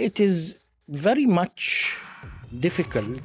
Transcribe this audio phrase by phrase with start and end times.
[0.00, 0.56] it is
[0.88, 1.94] very much
[2.58, 3.20] difficult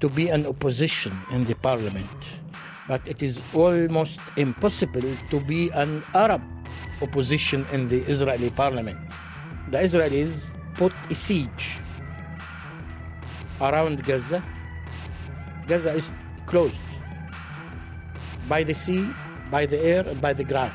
[0.00, 2.10] to be an opposition in the parliament,
[2.88, 6.42] but it is almost impossible to be an Arab
[7.00, 8.98] opposition in the Israeli parliament.
[9.70, 11.78] The Israelis put a siege
[13.60, 14.42] around Gaza.
[15.68, 16.10] Gaza is
[16.46, 16.74] closed
[18.48, 19.08] by the sea,
[19.50, 20.72] by the air, and by the ground.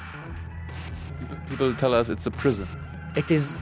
[1.19, 2.67] People, people tell us it's a prison.
[3.15, 3.57] It is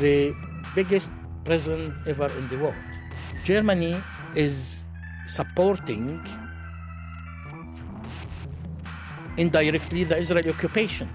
[0.00, 0.34] the
[0.78, 1.10] biggest
[1.44, 2.82] prison ever in the world.
[3.42, 3.94] Germany
[4.36, 4.86] is
[5.26, 6.22] supporting
[9.36, 11.08] indirectly the Israeli occupation.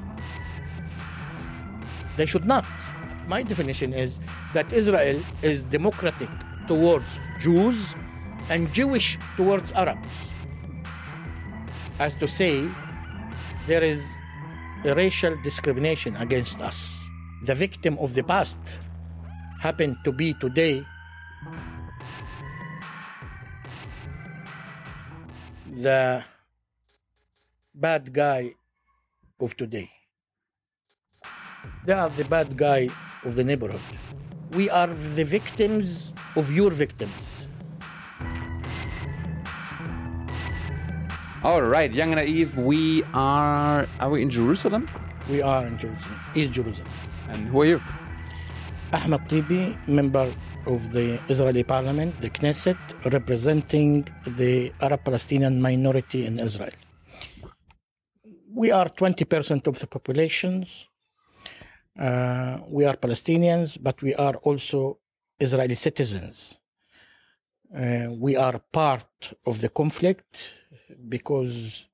[2.17, 2.65] They should not.
[3.33, 4.19] My definition is
[4.53, 6.31] that Israel is democratic
[6.67, 7.77] towards Jews
[8.49, 10.13] and Jewish towards Arabs.
[11.99, 12.67] As to say,
[13.67, 14.01] there is
[14.83, 16.77] a racial discrimination against us.
[17.47, 18.59] The victim of the past
[19.63, 20.83] happened to be today
[25.79, 26.21] the
[27.73, 28.51] bad guy
[29.39, 29.89] of today.
[31.85, 32.89] They are the bad guy
[33.23, 33.79] of the neighborhood.
[34.51, 37.47] We are the victims of your victims.
[41.41, 42.57] All right, young and naive.
[42.57, 43.87] We are.
[43.99, 44.89] Are we in Jerusalem?
[45.29, 46.91] We are in Jerusalem, East Jerusalem.
[47.29, 47.81] And who are you?
[48.93, 50.31] Ahmad Tibi, member
[50.67, 52.77] of the Israeli parliament, the Knesset,
[53.11, 56.77] representing the Arab Palestinian minority in Israel.
[58.53, 60.87] We are 20% of the populations.
[61.99, 64.99] Uh, we are Palestinians, but we are also
[65.39, 66.59] Israeli citizens.
[67.75, 70.51] Uh, we are part of the conflict
[71.09, 71.87] because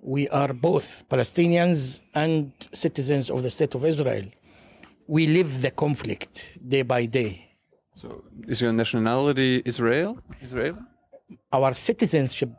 [0.00, 4.26] we are both Palestinians and citizens of the state of Israel.
[5.06, 7.48] We live the conflict day by day.
[7.96, 10.18] So, is your nationality Israel?
[10.42, 10.76] Israel?
[11.52, 12.50] Our citizenship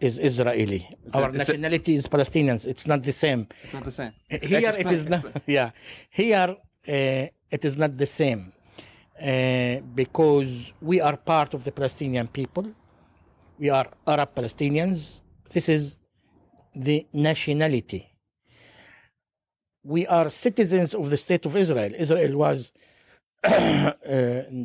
[0.00, 0.88] is Israeli.
[1.12, 2.66] Our it- is nationality is Palestinians.
[2.66, 3.46] It's not the same.
[3.64, 4.12] It's not the same.
[4.28, 5.42] Here it is Explain, not.
[5.46, 5.70] Yeah,
[6.10, 6.56] here
[6.88, 8.52] uh, it is not the same
[9.20, 12.66] uh, because we are part of the Palestinian people.
[13.58, 15.20] We are Arab Palestinians.
[15.50, 15.98] This is
[16.74, 18.13] the nationality.
[19.84, 21.92] We are citizens of the state of Israel.
[21.94, 22.72] Israel was
[23.44, 23.92] uh,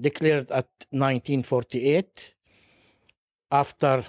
[0.08, 2.36] declared at 1948
[3.52, 4.06] after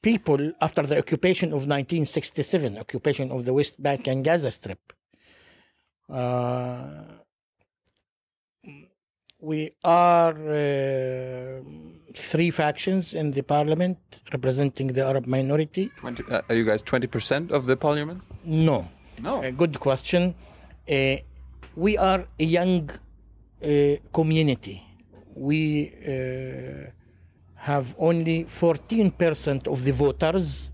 [0.03, 4.93] people after the occupation of 1967 occupation of the west bank and gaza strip
[6.11, 7.20] uh,
[9.41, 11.61] we are uh,
[12.15, 13.99] three factions in the parliament
[14.33, 18.23] representing the arab minority 20, uh, are you guys 20% of the parliament?
[18.45, 18.89] no
[19.23, 19.43] No.
[19.43, 20.35] a good question.
[20.89, 21.17] Uh,
[21.77, 24.83] we are a young uh, community.
[25.35, 26.91] We uh,
[27.57, 30.71] have only 14% of the voters,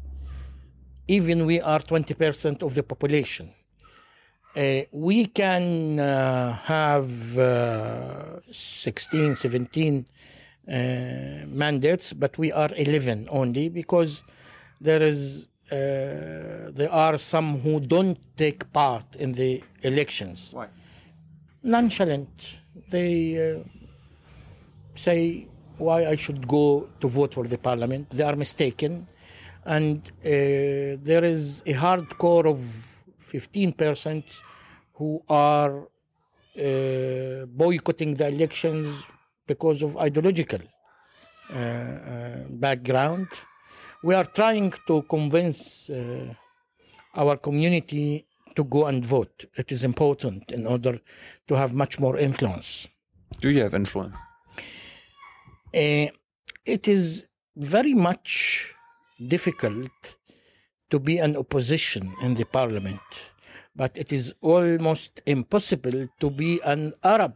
[1.09, 3.53] even we are 20% of the population.
[4.57, 10.07] Uh, we can uh, have uh, 16, 17
[10.67, 10.73] uh,
[11.47, 14.23] mandates, but we are 11 only because
[14.81, 20.51] there is uh, there are some who don't take part in the elections.
[20.53, 20.69] Why?
[21.63, 22.29] Nonchalant.
[22.89, 23.59] They uh,
[24.95, 28.11] say why I should go to vote for the parliament.
[28.11, 29.09] They are mistaken,
[29.65, 30.31] and uh,
[31.03, 32.96] there is a hardcore of
[33.27, 34.25] 15%
[34.95, 35.89] who are
[36.59, 39.05] uh, boycotting the elections
[39.47, 40.61] because of ideological
[41.51, 43.29] uh, uh, background.
[44.03, 46.35] We are trying to convince uh,
[47.15, 49.45] our community to go and vote.
[49.57, 50.99] It is important in order
[51.49, 52.89] to have much more influence.
[53.41, 54.17] Do you have influence?
[55.75, 56.09] Uh,
[56.65, 58.75] it is very much
[59.29, 60.16] difficult
[60.91, 63.01] to be an opposition in the parliament,
[63.75, 67.35] but it is almost impossible to be an Arab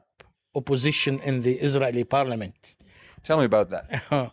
[0.55, 2.77] opposition in the Israeli parliament
[3.25, 4.03] Tell me about that.
[4.11, 4.31] uh,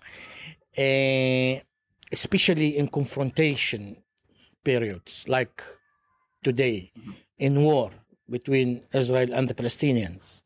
[2.12, 3.98] especially in confrontation
[4.64, 5.62] periods like
[6.44, 6.92] today
[7.38, 7.92] in war
[8.30, 10.42] between Israel and the Palestinians.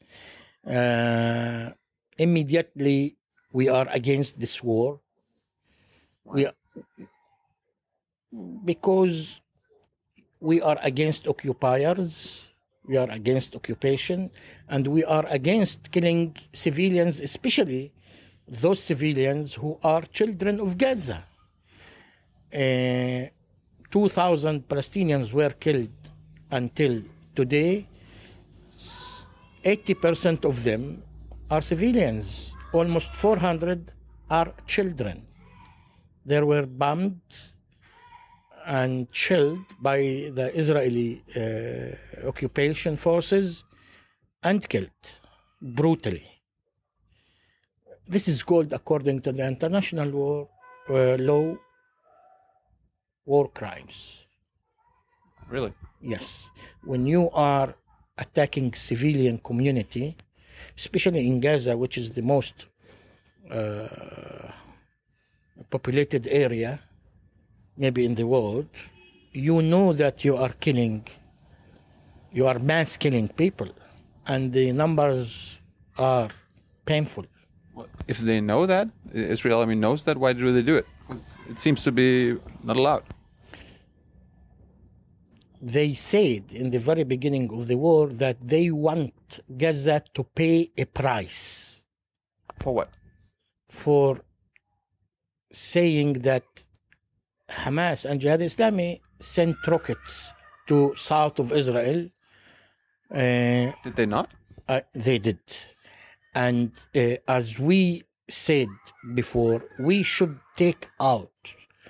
[0.65, 1.71] Uh,
[2.17, 3.17] immediately,
[3.53, 4.99] we are against this war.
[6.25, 6.47] We
[8.65, 9.41] because
[10.39, 12.45] we are against occupiers,
[12.87, 14.31] we are against occupation,
[14.69, 17.91] and we are against killing civilians, especially
[18.47, 21.23] those civilians who are children of Gaza.
[22.53, 23.29] Uh,
[23.91, 25.89] 2,000 Palestinians were killed
[26.49, 27.01] until
[27.35, 27.87] today.
[29.63, 31.03] 80% of them
[31.49, 32.53] are civilians.
[32.73, 33.91] Almost 400
[34.29, 35.27] are children.
[36.25, 37.19] They were bombed
[38.65, 39.97] and killed by
[40.33, 43.63] the Israeli uh, occupation forces
[44.43, 44.89] and killed
[45.61, 46.27] brutally.
[48.07, 50.49] This is called, according to the international war,
[50.89, 51.55] uh, law,
[53.25, 54.25] war crimes.
[55.49, 55.73] Really?
[56.01, 56.49] Yes.
[56.83, 57.75] When you are
[58.17, 60.17] attacking civilian community,
[60.77, 62.65] especially in Gaza, which is the most
[63.49, 63.87] uh,
[65.69, 66.79] populated area,
[67.83, 68.67] maybe in the world,
[69.47, 70.97] you know that you are killing,
[72.37, 73.69] you are mass killing people,
[74.31, 75.59] and the numbers
[75.97, 76.29] are
[76.85, 77.25] painful.
[78.13, 78.87] If they know that,
[79.35, 80.87] Israel, I mean, knows that, why do they do it?
[81.51, 83.05] It seems to be not allowed.
[85.75, 89.13] They said in the very beginning of the war that they want
[89.61, 91.83] Gaza to pay a price
[92.63, 92.89] For what?
[93.69, 94.09] for
[95.51, 96.43] saying that
[97.51, 100.33] Hamas and Jihad Islami sent rockets
[100.67, 102.09] to south of Israel.
[103.13, 104.31] Uh, Did they not?
[104.67, 105.39] uh, they did.
[106.33, 108.69] And uh, as we said
[109.13, 111.31] before, we should take out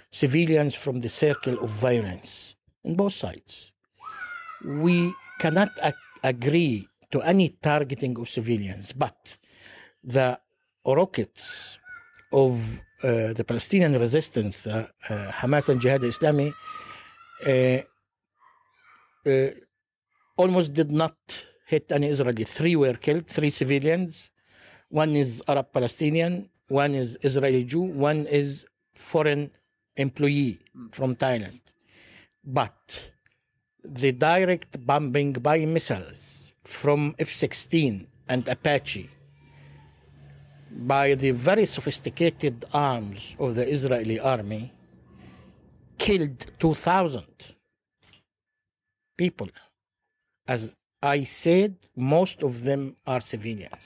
[0.10, 3.72] civilians from the circle of violence in both sides.
[4.66, 5.94] We cannot ag-
[6.24, 9.38] agree to any targeting of civilians, but
[10.04, 10.40] the
[10.86, 11.78] rockets
[12.32, 16.54] of uh, the Palestinian resistance, uh, uh, Hamas and Jihad Islami,
[17.46, 17.82] uh,
[19.30, 19.50] uh,
[20.38, 21.16] almost did not
[21.66, 22.44] hit any Israeli.
[22.44, 24.30] Three were killed, three civilians.
[24.90, 29.52] One is Arab Palestinian, one is Israeli Jew, one is foreign
[29.96, 30.60] employee
[30.92, 31.62] from Thailand.
[32.44, 33.12] But
[33.84, 39.10] the direct bombing by missiles from F 16 and Apache
[40.72, 44.74] by the very sophisticated arms of the Israeli army
[45.98, 47.24] killed 2,000
[49.18, 49.50] people.
[50.48, 53.86] As I said, most of them are civilians.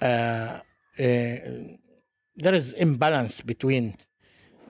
[0.00, 0.60] Uh, uh,
[0.98, 3.96] there is imbalance between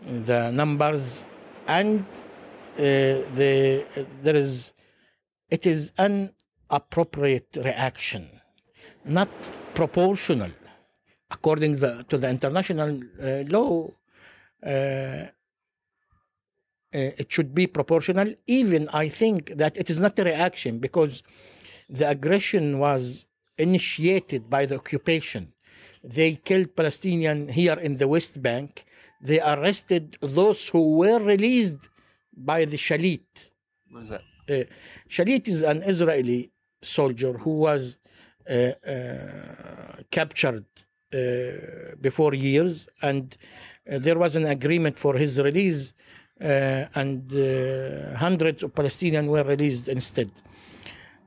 [0.03, 1.25] the numbers
[1.67, 2.05] and
[2.79, 2.83] uh,
[3.39, 3.85] the
[4.23, 4.73] there is
[5.51, 6.33] it is an
[6.71, 8.29] appropriate reaction,
[9.05, 9.31] not
[9.77, 10.51] proportional.
[11.31, 13.91] According the, to the international uh, law,
[14.65, 15.29] uh, uh,
[16.93, 18.29] it should be proportional.
[18.47, 21.23] Even I think that it is not a reaction because
[21.89, 23.27] the aggression was
[23.59, 25.53] initiated by the occupation.
[26.03, 28.87] They killed Palestinian here in the West Bank.
[29.21, 31.89] They arrested those who were released
[32.37, 33.27] by the Shalit.
[33.91, 34.23] What is that?
[34.49, 34.65] Uh,
[35.09, 37.99] Shalit is an Israeli soldier who was
[40.11, 40.65] captured
[41.13, 41.19] uh,
[42.01, 43.37] before years, and
[43.91, 45.93] uh, there was an agreement for his release,
[46.41, 50.31] uh, and uh, hundreds of Palestinians were released instead.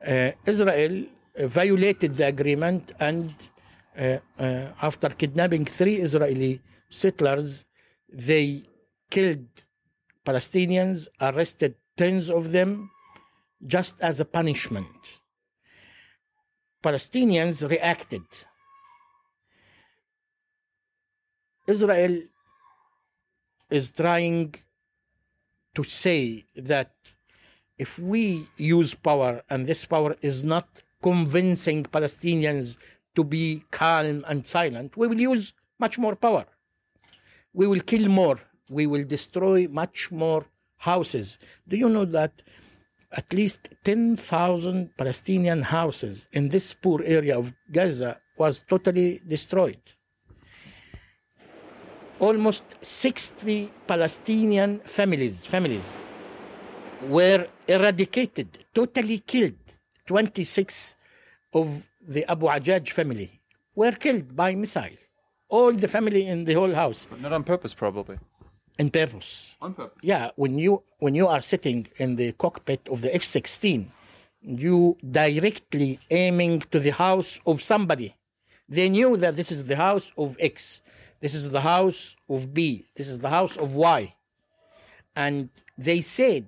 [0.06, 3.34] Uh, Israel uh, violated the agreement, and
[3.98, 7.66] uh, uh, after kidnapping three Israeli settlers,
[8.12, 8.64] they
[9.10, 9.48] killed
[10.26, 12.92] Palestinians, arrested tens of them,
[13.66, 14.88] just as a punishment.
[16.84, 18.24] Palestinians reacted.
[21.68, 22.22] Israel
[23.70, 24.56] is trying
[25.76, 26.92] to say that
[27.78, 30.68] if we use power and this power is not
[31.02, 32.78] convincing Palestinians
[33.16, 36.46] to be calm and silent, we will use much more power.
[37.54, 38.40] We will kill more.
[38.70, 40.46] We will destroy much more
[40.78, 41.40] houses.
[41.68, 42.42] Do you know that
[43.12, 49.82] at least 10,000 Palestinian houses in this poor area of Gaza was totally destroyed?
[52.20, 55.98] Almost 60 Palestinian families, families
[57.08, 59.56] were eradicated, totally killed.
[60.06, 60.96] 26
[61.54, 63.40] of the Abu Ajaj family
[63.76, 64.98] were killed by missile.
[65.50, 68.18] All the family in the whole house But not on purpose, probably.
[68.80, 69.56] In purpose.
[69.62, 70.00] On purpose.
[70.02, 73.88] Yeah, when you when you are sitting in the cockpit of the F-16,
[74.42, 78.16] you directly aiming to the house of somebody.
[78.68, 80.82] They knew that this is the house of X,
[81.20, 84.02] this is the house of B, this is the house of Y,
[85.16, 86.48] and they said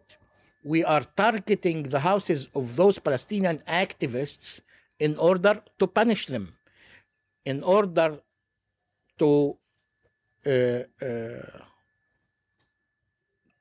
[0.64, 4.62] we are targeting the houses of those Palestinian activists
[5.00, 6.46] in order to punish them,
[7.44, 8.10] in order
[9.18, 9.58] to
[10.46, 11.71] uh, uh,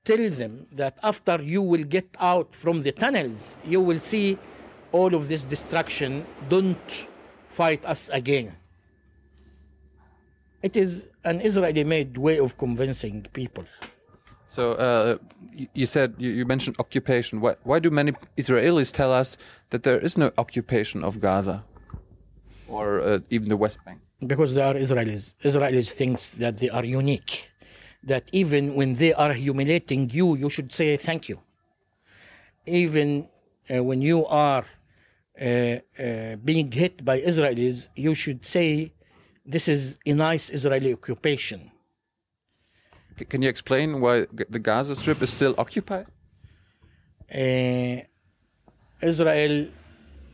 [0.05, 4.39] tell them that after you will get out from the tunnels, you will see
[4.93, 6.27] all of this destruction.
[6.49, 7.07] Don't
[7.49, 8.57] fight us again.
[10.63, 13.65] It is an Israeli made way of convincing people.
[14.49, 15.19] So uh,
[15.53, 17.41] you, you said you, you mentioned occupation.
[17.41, 19.37] Why, why do many Israelis tell us
[19.71, 21.65] that there is no occupation of Gaza
[22.69, 24.01] or uh, even the West Bank?
[24.27, 25.35] because they are Israelis.
[25.43, 27.50] Israelis think that they are unique.
[28.03, 31.41] That even when they are humiliating you, you should say thank you.
[32.67, 33.29] Even
[33.69, 34.65] uh, when you are
[35.41, 38.93] uh, uh, being hit by Israelis, you should say
[39.45, 41.71] this is a nice Israeli occupation.
[43.29, 46.07] Can you explain why the Gaza Strip is still occupied?
[47.33, 48.01] Uh,
[49.03, 49.67] Israel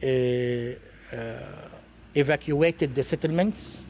[0.03, 1.69] uh, uh,
[2.15, 3.83] evacuated the settlements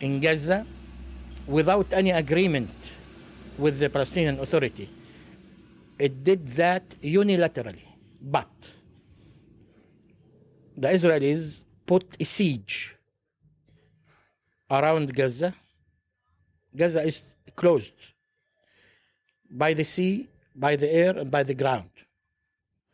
[0.00, 0.66] in Gaza
[1.48, 2.70] without any agreement
[3.58, 4.88] with the Palestinian Authority.
[5.98, 7.88] It did that unilaterally,
[8.20, 8.50] but
[10.76, 12.94] the Israelis put a siege
[14.70, 15.54] around Gaza.
[16.76, 17.22] Gaza is
[17.56, 17.98] closed
[19.50, 21.90] by the sea, by the air, and by the ground.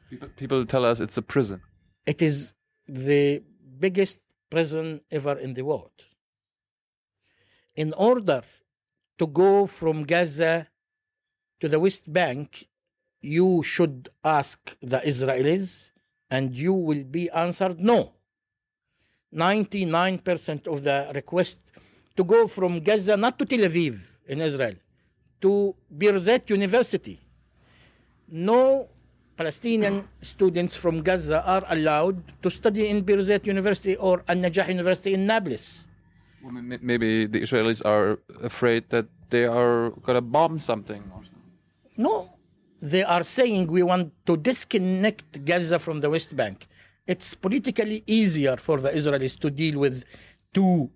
[0.09, 1.61] People, people tell us it's a prison.
[2.07, 2.55] It is
[2.89, 3.43] the
[3.79, 5.91] biggest prison ever in the world.
[7.77, 8.43] In order
[9.19, 10.69] to go from Gaza
[11.61, 12.69] to the West Bank,
[13.21, 15.91] you should ask the Israelis,
[16.31, 18.13] and you will be answered no.
[19.35, 21.73] 99% of the request
[22.17, 24.75] to go from Gaza, not to Tel Aviv in Israel,
[25.41, 27.19] to Birzeit University.
[28.29, 28.89] No
[29.37, 35.15] Palestinian students from Gaza are allowed to study in Birzeit University or Al Najah University
[35.15, 35.84] in Nablus.
[36.45, 41.03] Well, m- m- Maybe the Israelis are afraid that they are gonna bomb something.
[41.11, 41.43] Something.
[41.97, 42.31] No,
[42.83, 46.67] they are saying we want to disconnect Gaza from the West Bank.
[47.07, 50.05] It's politically easier for the Israelis to deal with
[50.53, 50.91] two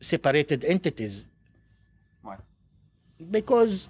[0.00, 1.26] separated entities
[2.22, 2.36] Why?
[3.30, 3.88] because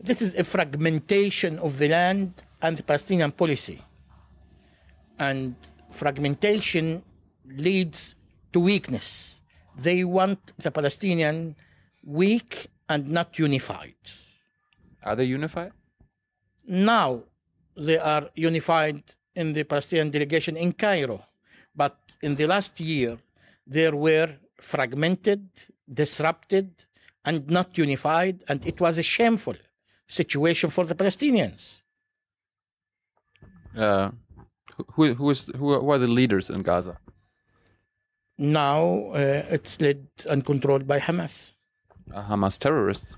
[0.00, 3.80] this is a fragmentation of the land and the Palestinian policy.
[5.18, 5.54] And
[5.90, 7.02] fragmentation
[7.46, 8.14] leads
[8.52, 9.40] to weakness.
[9.76, 11.56] They want the Palestinian
[12.04, 13.94] weak and not unified.
[15.02, 15.72] Are they unified?
[16.66, 17.24] Now
[17.76, 19.02] they are unified
[19.34, 21.24] in the Palestinian delegation in Cairo.
[21.74, 23.18] But in the last year,
[23.66, 25.48] they were fragmented,
[25.92, 26.84] disrupted,
[27.24, 29.54] and not unified, and it was a shameful
[30.08, 31.78] situation for the Palestinians.
[33.76, 34.10] Uh,
[34.94, 36.98] who, who, is, who, who are the leaders in Gaza?
[38.42, 41.52] Now uh, it's led and controlled by Hamas.
[42.12, 43.14] Uh, Hamas terrorists.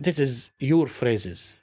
[0.00, 1.60] This is your phrases.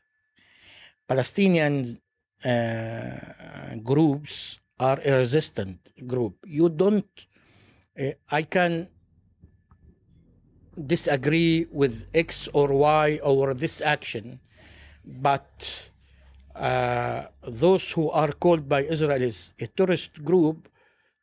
[1.07, 1.99] Palestinian
[2.45, 6.35] uh, groups are a resistant group.
[6.45, 7.09] You don't.
[7.99, 8.87] Uh, I can
[10.85, 14.39] disagree with X or Y or this action,
[15.03, 15.89] but
[16.55, 20.69] uh, those who are called by Israelis a terrorist group,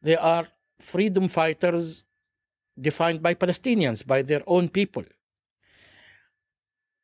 [0.03, 0.47] they are
[0.81, 2.05] freedom fighters
[2.81, 5.05] defined by Palestinians, by their own people.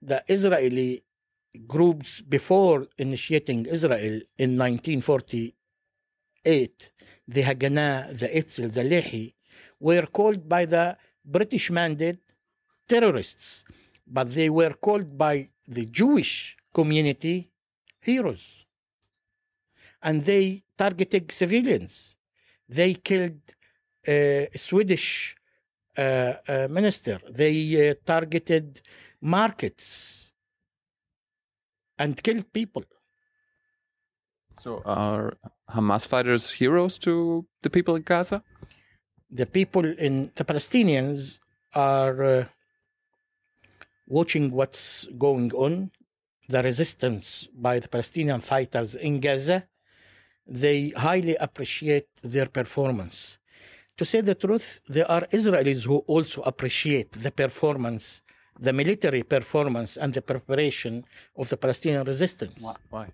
[0.00, 1.02] The Israeli
[1.66, 6.90] groups before initiating Israel in 1948,
[7.28, 9.34] the Haganah, the Etzel, the Lehi,
[9.80, 12.18] were called by the British mandate
[12.88, 13.64] terrorists,
[14.06, 17.50] but they were called by the Jewish community
[18.00, 18.66] heroes.
[20.02, 22.13] And they targeted civilians.
[22.78, 23.40] They killed
[24.06, 25.36] a Swedish
[25.96, 27.20] uh, uh, minister.
[27.30, 27.54] They
[27.90, 28.80] uh, targeted
[29.20, 30.32] markets
[31.98, 32.84] and killed people.
[34.60, 35.36] So are
[35.70, 38.42] Hamas fighters heroes to the people in Gaza?
[39.30, 41.38] The people in the Palestinians
[41.74, 42.44] are uh,
[44.06, 45.90] watching what's going on,
[46.48, 49.68] the resistance by the Palestinian fighters in Gaza.
[50.46, 53.38] They highly appreciate their performance.
[53.96, 58.22] To say the truth, there are Israelis who also appreciate the performance,
[58.58, 61.04] the military performance, and the preparation
[61.36, 62.62] of the Palestinian resistance.
[62.90, 63.06] Why?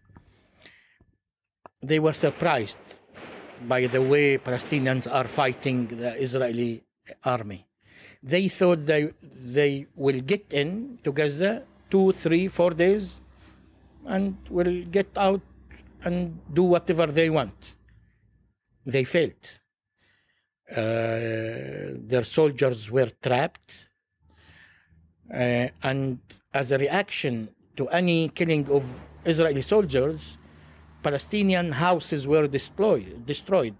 [1.82, 2.76] They were surprised
[3.68, 6.82] by the way Palestinians are fighting the Israeli
[7.24, 7.66] army.
[8.22, 13.20] They thought they they will get in to Gaza two, three, four days,
[14.06, 15.40] and will get out
[16.04, 17.76] and do whatever they want.
[18.86, 19.44] They failed.
[20.70, 23.88] Uh, their soldiers were trapped,
[25.32, 26.20] uh, and
[26.54, 28.84] as a reaction to any killing of
[29.24, 30.38] Israeli soldiers,
[31.02, 33.26] Palestinian houses were destroyed.
[33.26, 33.74] destroyed.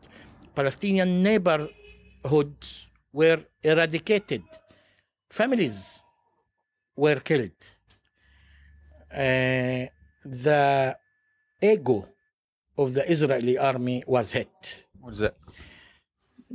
[0.54, 4.42] Palestinian neighborhoods were eradicated.
[5.28, 6.00] Families
[6.96, 7.60] were killed.
[9.12, 9.86] Uh,
[10.24, 10.96] the
[11.62, 12.06] ego
[12.82, 14.56] of the Israeli army was hit.
[15.00, 15.36] What is that?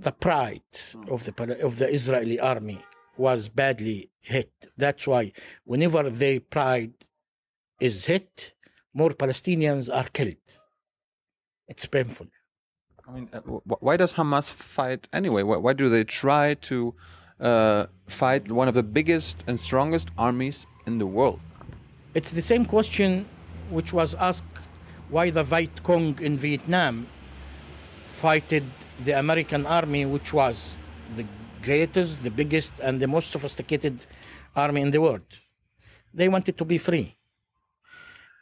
[0.07, 0.71] The pride
[1.13, 1.33] of the
[1.67, 2.79] of the Israeli army
[3.25, 3.99] was badly
[4.33, 4.53] hit.
[4.83, 5.23] That's why
[5.71, 6.95] whenever their pride
[7.79, 8.53] is hit,
[8.93, 10.45] more Palestinians are killed.
[11.71, 12.27] It's painful.
[13.07, 13.39] I mean, uh,
[13.85, 15.43] why does Hamas fight anyway?
[15.49, 16.77] Why, why do they try to
[17.39, 21.39] uh, fight one of the biggest and strongest armies in the world?
[22.15, 23.09] It's the same question
[23.69, 24.54] which was asked
[25.09, 27.07] why the Viet Cong in Vietnam
[28.07, 28.63] fighted
[29.03, 30.71] the American army, which was
[31.15, 31.25] the
[31.61, 34.05] greatest, the biggest, and the most sophisticated
[34.55, 35.25] army in the world.
[36.13, 37.17] They wanted to be free.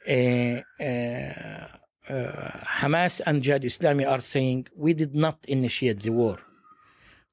[0.08, 1.67] Uh, uh,
[2.10, 6.38] uh, Hamas and Jihad Islami are saying we did not initiate the war.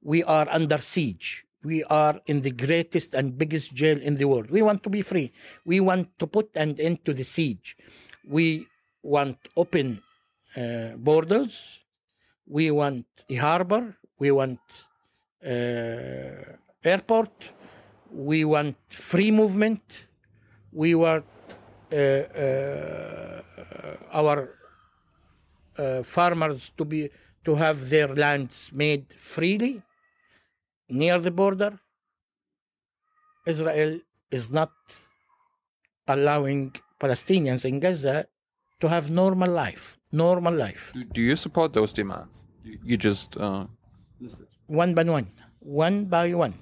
[0.03, 1.45] We are under siege.
[1.63, 4.51] We are in the greatest and biggest jail in the world.
[4.51, 5.33] We want to be free.
[5.65, 7.77] We want to put an end to the siege.
[8.27, 8.67] We
[9.03, 10.03] want open
[10.57, 11.81] uh, borders.
[12.47, 13.97] We want a harbor.
[14.19, 14.61] We want
[15.45, 17.33] uh, airport.
[18.11, 19.83] We want free movement.
[20.73, 21.25] We want
[21.93, 23.43] uh, uh,
[24.13, 24.55] our
[25.79, 27.11] uh, farmers to be
[27.45, 29.83] to have their lands made freely
[30.89, 31.79] near the border.
[33.47, 34.73] Israel is not
[36.07, 38.27] allowing Palestinians in Gaza
[38.81, 39.99] to have normal life.
[40.13, 40.91] Normal life.
[40.95, 42.45] Do, do you support those demands?
[42.65, 43.67] You, you just uh,
[44.67, 46.55] one by one, one by one,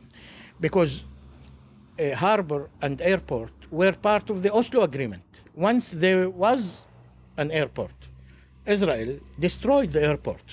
[0.60, 1.04] because
[1.98, 5.24] a harbor and airport were part of the Oslo Agreement.
[5.54, 6.82] Once there was
[7.36, 7.94] an airport,
[8.66, 10.44] Israel destroyed the airport.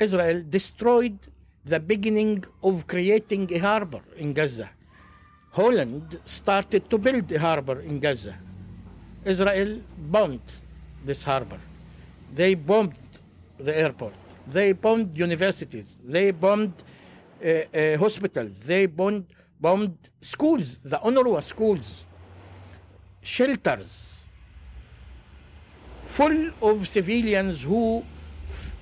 [0.00, 1.18] Israel destroyed
[1.64, 4.70] the beginning of creating a harbor in Gaza.
[5.50, 8.34] Holland started to build a harbor in Gaza.
[9.28, 10.46] Israel bombed
[11.04, 11.60] this harbor.
[12.34, 12.94] They bombed
[13.58, 14.14] the airport.
[14.46, 16.00] They bombed universities.
[16.04, 16.74] They bombed
[17.44, 18.52] uh, uh, hospitals.
[18.60, 19.26] They bombed,
[19.60, 22.04] bombed schools, the UNRWA schools,
[23.22, 23.94] shelters,
[26.04, 28.04] full of civilians who
[28.42, 28.74] f-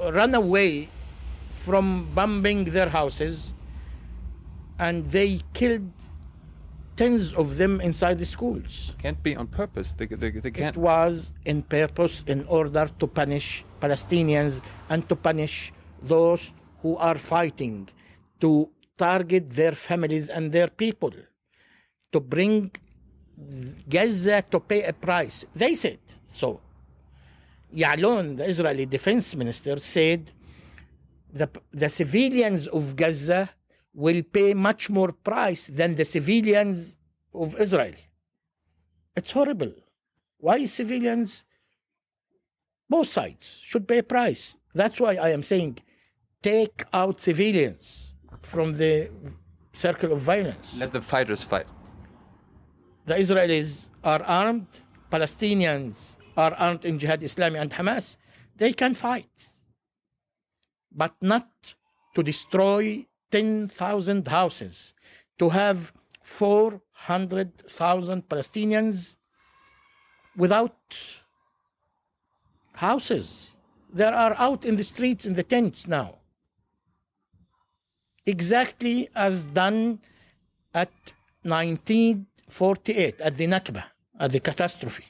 [0.00, 0.88] run away
[1.50, 3.54] from bombing their houses
[4.78, 5.92] and they killed
[6.96, 8.94] tens of them inside the schools.
[8.98, 9.92] can't be on purpose.
[9.92, 10.76] They, they, they can't.
[10.76, 16.52] It was in purpose in order to punish Palestinians and to punish those
[16.82, 17.88] who are fighting,
[18.40, 21.12] to target their families and their people,
[22.12, 22.70] to bring
[23.88, 25.46] Gaza to pay a price.
[25.54, 25.98] They said
[26.34, 26.60] so.
[27.74, 30.30] Ya'alon, the Israeli defense minister, said
[31.32, 33.50] the, the civilians of Gaza
[33.94, 36.96] will pay much more price than the civilians
[37.34, 37.94] of Israel.
[39.16, 39.72] It's horrible.
[40.38, 41.44] Why civilians?
[42.88, 44.56] Both sides should pay a price.
[44.74, 45.78] That's why I am saying
[46.42, 49.10] take out civilians from the
[49.72, 50.76] circle of violence.
[50.76, 51.66] Let the fighters fight.
[53.06, 54.66] The Israelis are armed,
[55.10, 58.16] Palestinians are armed in Jihad Islami and Hamas.
[58.56, 59.30] They can fight,
[60.90, 61.48] but not
[62.14, 64.94] to destroy 10,000 houses,
[65.38, 65.92] to have
[66.22, 69.16] 400,000 Palestinians
[70.36, 70.76] without
[72.74, 73.50] houses.
[73.92, 76.18] They are out in the streets in the tents now.
[78.24, 79.98] Exactly as done
[80.72, 80.92] at
[81.42, 83.84] 1948 at the Nakba,
[84.18, 85.04] at the catastrophe.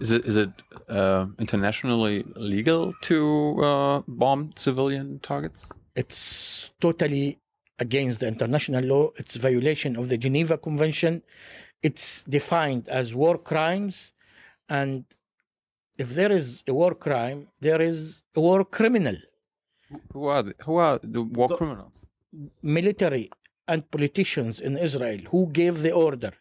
[0.00, 0.50] Is it is it
[0.88, 5.66] uh, internationally legal to uh, bomb civilian targets?
[5.94, 7.38] It's totally
[7.78, 9.10] against the international law.
[9.16, 11.22] It's violation of the Geneva Convention.
[11.82, 14.12] It's defined as war crimes.
[14.68, 15.04] And
[15.98, 19.16] if there is a war crime, there is a war criminal.
[20.12, 21.92] Who are the, who are the war criminals?
[22.62, 23.30] military
[23.68, 26.32] and politicians in Israel who gave the order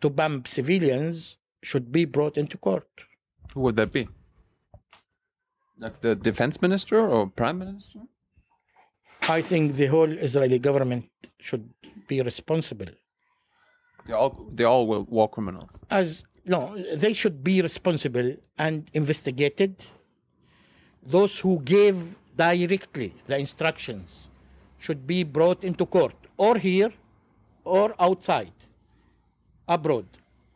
[0.00, 2.88] to bomb civilians should be brought into court.
[3.54, 4.08] Who would that be?
[5.78, 8.00] Like the defense minister or prime minister?
[9.28, 11.08] I think the whole Israeli government
[11.38, 11.68] should
[12.08, 12.86] be responsible.
[14.06, 15.70] They all they all were war criminals.
[15.90, 19.84] As no, they should be responsible and investigated.
[21.04, 24.28] Those who gave directly the instructions
[24.78, 26.92] should be brought into court, or here,
[27.64, 28.52] or outside,
[29.68, 30.06] abroad.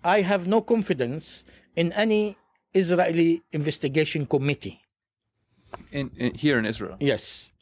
[0.02, 1.44] I have no confidence
[1.76, 2.36] in any
[2.74, 4.80] Israeli investigation committee.
[5.92, 7.52] In, in here in Israel, Yes,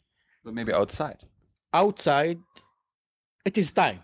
[0.45, 1.19] but maybe outside.
[1.73, 2.39] outside,
[3.43, 4.01] it is time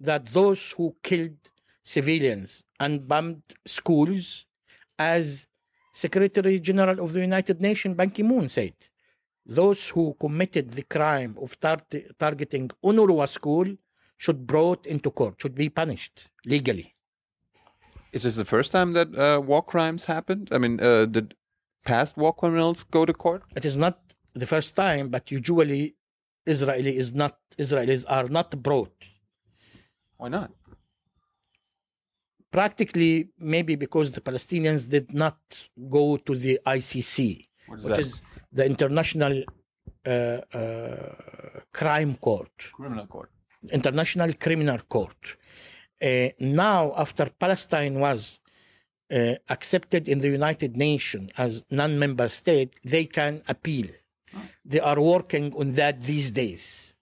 [0.00, 1.36] that those who killed
[1.82, 4.46] civilians and bombed schools,
[4.98, 5.46] as
[5.92, 8.74] Secretary General of the United Nations Ban Ki moon said,
[9.44, 11.82] those who committed the crime of tar-
[12.18, 13.66] targeting UNRWA school
[14.16, 16.94] should be brought into court, should be punished legally.
[18.12, 20.48] Is this the first time that uh, war crimes happened?
[20.52, 21.34] I mean, uh, did
[21.84, 23.42] past war criminals go to court?
[23.54, 25.94] It is not the first time, but usually
[26.46, 28.94] Israeli is not Israelis are not brought.
[30.16, 30.50] Why not?
[32.50, 35.38] Practically, maybe because the Palestinians did not
[35.90, 37.18] go to the ICC,
[37.76, 37.98] is which that?
[37.98, 39.42] is the International
[40.06, 41.14] uh, uh,
[41.72, 43.30] Crime Court, Criminal court.
[43.70, 45.36] International Criminal Court.
[46.00, 48.38] Uh, now, after Palestine was
[49.12, 53.88] uh, accepted in the United Nations as non-member state, they can appeal.
[54.68, 56.92] They are working on that these days.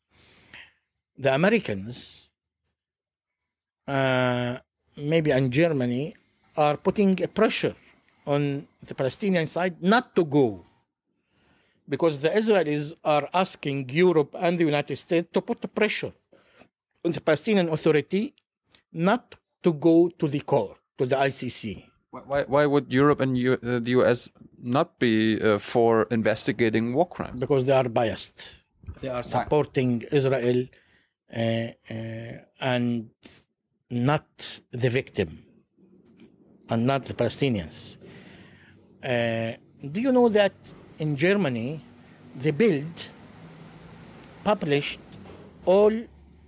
[1.19, 2.29] The Americans,
[3.89, 4.59] uh,
[4.97, 6.15] maybe in Germany,
[6.57, 7.75] are putting a pressure
[8.25, 10.65] on the Palestinian side not to go
[11.89, 16.13] because the Israelis are asking Europe and the United States to put pressure
[17.05, 18.35] on the Palestinian Authority
[18.93, 21.85] not to go to the court, to the ICC.
[22.17, 24.31] Why, why, why would Europe and U, uh, the US
[24.63, 27.39] not be uh, for investigating war crimes?
[27.39, 28.39] because they are biased.
[29.03, 33.11] They are supporting Israel uh, uh, and
[33.91, 34.27] not
[34.71, 35.43] the victim
[36.71, 37.99] and not the Palestinians.
[39.05, 39.53] Uh,
[39.93, 40.55] do you know that
[40.99, 41.85] in Germany,
[42.35, 42.97] the Bild
[44.43, 45.01] published
[45.67, 45.93] all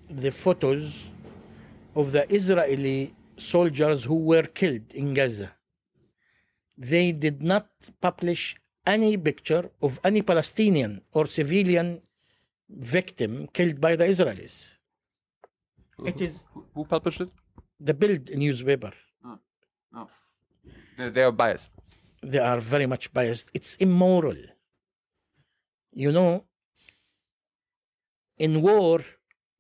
[0.09, 0.95] the photos
[1.95, 5.53] of the Israeli soldiers who were killed in Gaza?
[6.79, 7.67] They did not
[8.01, 12.01] publish any picture of any Palestinian or civilian
[12.69, 14.77] victim killed by the Israelis.
[16.07, 17.31] It is Who, who published it?
[17.81, 18.93] the Bild newspaper.
[19.25, 19.39] Oh,
[19.97, 20.09] oh.
[20.97, 21.71] They, they are biased.
[22.23, 23.51] They are very much biased.
[23.53, 24.37] It's immoral.
[25.93, 26.45] You know,
[28.39, 29.01] in war,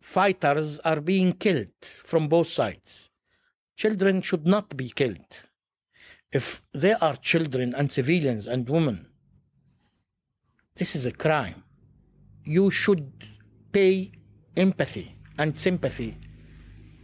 [0.00, 1.72] fighters are being killed
[2.04, 3.10] from both sides.
[3.76, 5.47] Children should not be killed.
[6.30, 9.06] If they are children and civilians and women,
[10.76, 11.64] this is a crime.
[12.44, 13.12] You should
[13.72, 14.12] pay
[14.56, 16.16] empathy and sympathy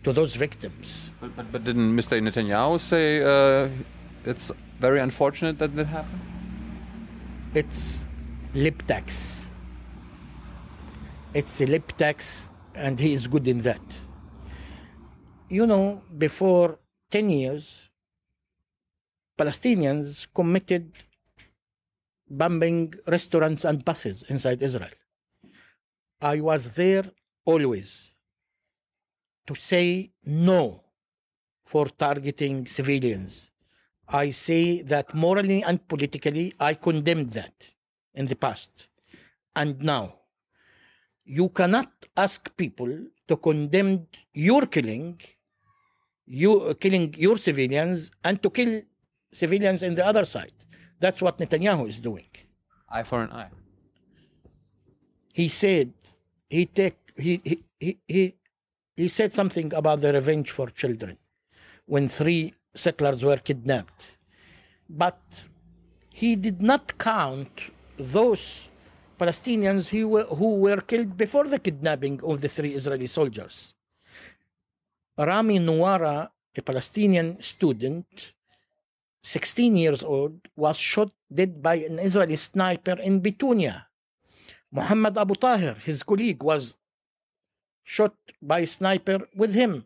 [0.02, 1.10] to those victims.
[1.20, 2.20] But, but, but didn't Mr.
[2.20, 3.68] Netanyahu say uh,
[4.24, 6.20] it's very unfortunate that that happened?
[7.54, 7.98] It's
[8.52, 9.50] lip tax.
[11.32, 13.80] It's a lip tax, and he is good in that.
[15.48, 16.78] You know, before
[17.10, 17.83] 10 years,
[19.36, 20.98] Palestinians committed
[22.28, 24.96] bombing restaurants and buses inside Israel.
[26.20, 27.10] I was there
[27.44, 28.12] always
[29.46, 30.84] to say no
[31.64, 33.50] for targeting civilians.
[34.08, 37.54] I say that morally and politically, I condemned that
[38.14, 38.88] in the past.
[39.56, 40.14] And now,
[41.24, 42.92] you cannot ask people
[43.28, 45.20] to condemn your killing,
[46.26, 48.82] you killing your civilians, and to kill
[49.34, 50.52] civilians in the other side.
[51.00, 52.30] That's what Netanyahu is doing.
[52.88, 53.50] Eye for an eye.
[55.32, 55.92] He said
[56.48, 58.34] he take he he he he,
[58.96, 61.18] he said something about the revenge for children
[61.86, 64.16] when three settlers were kidnapped.
[64.88, 65.20] But
[66.10, 68.68] he did not count those
[69.18, 73.74] Palestinians who were, who were killed before the kidnapping of the three Israeli soldiers.
[75.16, 78.32] Rami Nuara, a Palestinian student,
[79.24, 83.86] 16 years old, was shot dead by an Israeli sniper in Bitunia.
[84.70, 86.76] Muhammad Abu Tahir, his colleague, was
[87.82, 89.84] shot by a sniper with him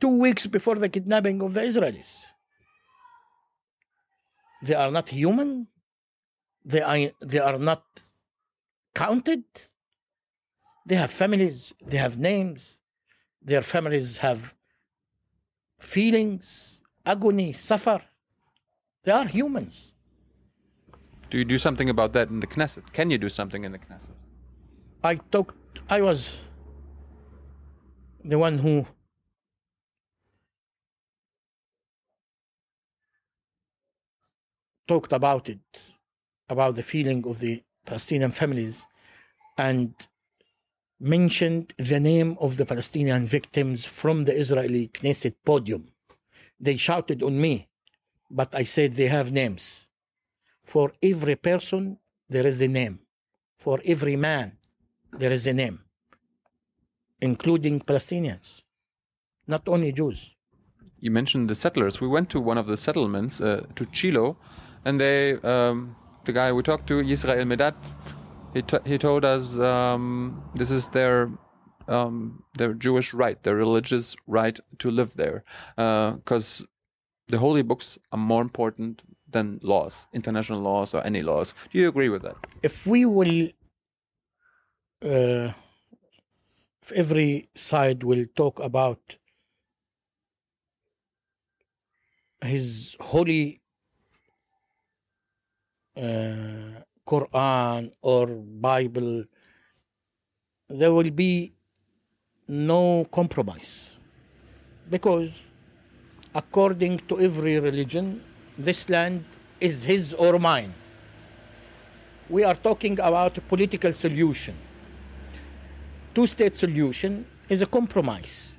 [0.00, 2.26] two weeks before the kidnapping of the Israelis.
[4.62, 5.66] They are not human.
[6.64, 7.84] They are, they are not
[8.94, 9.44] counted.
[10.86, 12.78] They have families, they have names,
[13.40, 14.54] their families have
[15.78, 16.73] feelings,
[17.04, 18.02] agony, suffer.
[19.04, 19.92] They are humans.
[21.30, 22.92] Do you do something about that in the Knesset?
[22.92, 24.14] Can you do something in the Knesset?
[25.02, 26.38] I talked, I was
[28.24, 28.86] the one who
[34.86, 35.58] talked about it,
[36.48, 38.86] about the feeling of the Palestinian families,
[39.58, 39.94] and
[41.00, 45.88] mentioned the name of the Palestinian victims from the Israeli Knesset podium.
[46.60, 47.68] They shouted on me,
[48.30, 49.86] but I said they have names.
[50.62, 53.00] For every person, there is a name.
[53.58, 54.56] For every man,
[55.12, 55.80] there is a name,
[57.20, 58.62] including Palestinians,
[59.46, 60.34] not only Jews.
[61.00, 62.00] You mentioned the settlers.
[62.00, 64.36] We went to one of the settlements, uh, to Shiloh,
[64.84, 67.74] and they, um, the guy we talked to, Yisrael Medad,
[68.54, 71.30] he, he told us um, this is their
[71.88, 75.44] um, their Jewish right, their religious right to live there,
[75.76, 76.66] because uh,
[77.28, 81.54] the holy books are more important than laws, international laws or any laws.
[81.72, 82.36] Do you agree with that?
[82.62, 83.48] If we will,
[85.02, 85.52] uh,
[86.82, 89.16] if every side will talk about
[92.44, 93.60] his holy
[95.96, 99.24] uh, Quran or Bible,
[100.68, 101.53] there will be
[102.48, 103.96] no compromise.
[104.90, 105.30] Because
[106.34, 108.20] according to every religion,
[108.58, 109.24] this land
[109.60, 110.72] is his or mine.
[112.28, 114.54] We are talking about a political solution.
[116.14, 118.54] Two state solution is a compromise.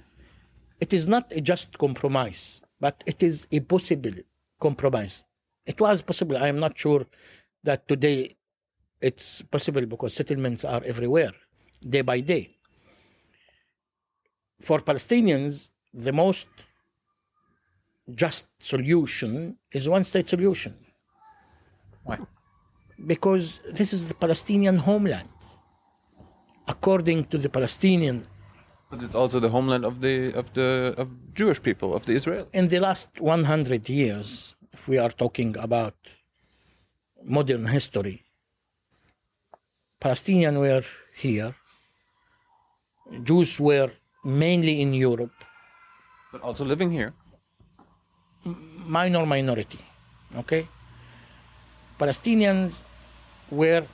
[0.80, 4.12] It is not a just compromise, but it is a possible
[4.60, 5.24] compromise.
[5.66, 6.38] It was possible.
[6.38, 7.06] I am not sure
[7.64, 8.36] that today
[9.02, 11.32] it's possible because settlements are everywhere,
[11.88, 12.55] day by day.
[14.62, 16.48] For Palestinians, the most
[18.14, 20.76] just solution is one state solution.
[22.04, 22.20] Why?
[23.06, 25.30] Because this is the Palestinian homeland.
[26.68, 28.28] According to the Palestinian
[28.90, 32.48] but it's also the homeland of the of the of Jewish people of the Israel.
[32.54, 35.96] In the last 100 years, if we are talking about
[37.24, 38.24] modern history,
[40.00, 41.56] Palestinians were here.
[43.24, 43.92] Jews were
[44.26, 45.46] mainly in Europe.
[46.32, 47.14] But also living here.
[48.44, 49.80] Minor minority.
[50.36, 50.68] Okay?
[52.00, 52.74] Palestinians
[53.50, 53.88] were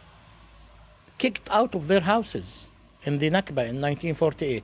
[1.18, 2.68] kicked out of their houses
[3.04, 4.64] in the Nakba in 1948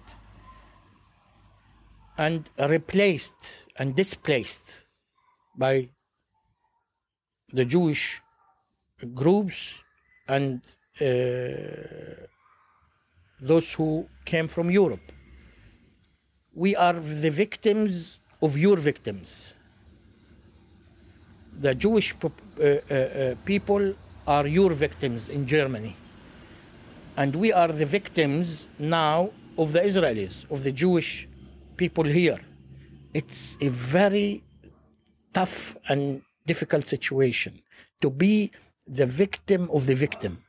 [2.17, 4.84] and replaced and displaced
[5.56, 5.89] by
[7.53, 8.21] the Jewish
[9.13, 9.84] groups
[10.27, 10.62] and
[10.99, 11.06] uh,
[13.39, 15.12] those who came from Europe.
[16.58, 19.54] We are the victims of your victims.
[21.60, 22.30] The Jewish uh,
[22.65, 23.93] uh, people
[24.26, 25.96] are your victims in Germany.
[27.15, 31.28] And we are the victims now of the Israelis, of the Jewish
[31.78, 32.39] people here.
[33.13, 34.43] It's a very
[35.34, 37.62] tough and difficult situation
[38.02, 38.52] to be
[38.88, 40.43] the victim of the victim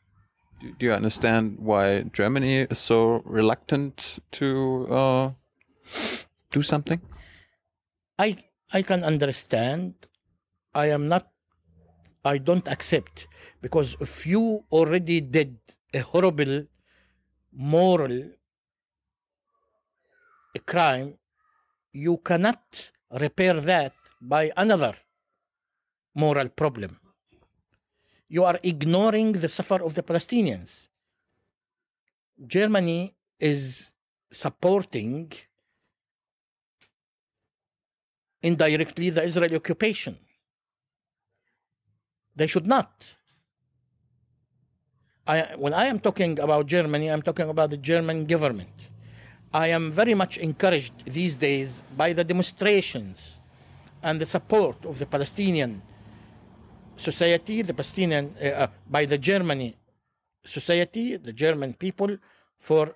[0.79, 5.31] do you understand why Germany is so reluctant to uh,
[6.51, 7.01] do something?
[8.19, 8.37] I
[8.73, 9.95] I can understand.
[10.75, 11.31] I am not.
[12.25, 13.29] I don't accept
[13.63, 15.57] because if you already did
[15.95, 16.67] a horrible
[17.53, 18.31] moral
[20.55, 21.15] a crime,
[21.93, 24.95] you cannot repair that by another
[26.15, 26.99] moral problem
[28.29, 30.89] you are ignoring the suffer of the Palestinians.
[32.47, 33.95] Germany is
[34.31, 35.33] supporting
[38.43, 40.19] indirectly the Israeli occupation.
[42.37, 42.91] They should not.
[45.27, 48.71] I, when I am talking about Germany, I'm talking about the German government.
[49.53, 53.37] I am very much encouraged these days by the demonstrations
[54.03, 55.83] and the support of the Palestinian
[56.97, 59.77] society, the Palestinian, uh, uh, by the Germany
[60.45, 62.17] society, the German people
[62.57, 62.95] for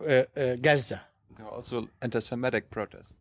[0.00, 1.02] uh, uh, Gaza.
[1.36, 3.12] There are also anti-Semitic protests.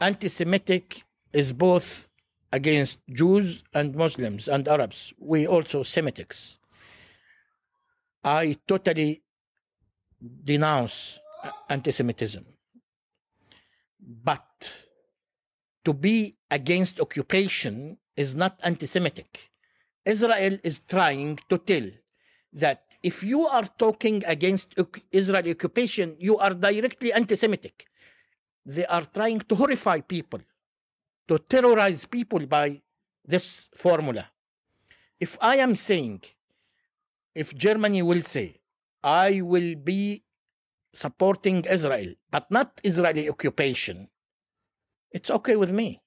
[0.00, 2.08] Anti-Semitic is both
[2.52, 5.12] against Jews and Muslims and Arabs.
[5.18, 6.58] We also Semitics.
[8.24, 9.22] I totally
[10.44, 11.18] denounce
[11.68, 12.44] anti-Semitism,
[14.00, 14.86] but
[15.84, 19.50] to be against occupation is not anti Semitic.
[20.04, 21.88] Israel is trying to tell
[22.52, 24.74] that if you are talking against
[25.12, 27.89] Israeli occupation, you are directly anti Semitic.
[28.64, 30.40] They are trying to horrify people,
[31.28, 32.80] to terrorize people by
[33.24, 34.28] this formula.
[35.18, 36.22] If I am saying,
[37.34, 38.60] if Germany will say,
[39.02, 40.22] I will be
[40.92, 44.08] supporting Israel, but not Israeli occupation,
[45.10, 46.00] it's okay with me.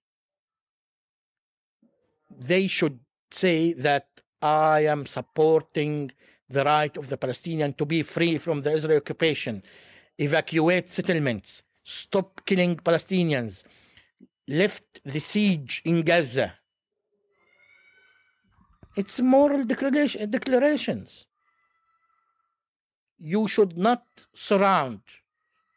[2.30, 3.00] They should
[3.32, 4.08] say that
[4.42, 6.12] I am supporting
[6.50, 9.64] the right of the Palestinian to be free from the Israeli occupation,
[10.18, 13.64] evacuate settlements, stop killing Palestinians,
[14.48, 16.54] lift the siege in Gaza.
[18.96, 21.26] It's moral declaration, declarations.
[23.18, 25.02] You should not surround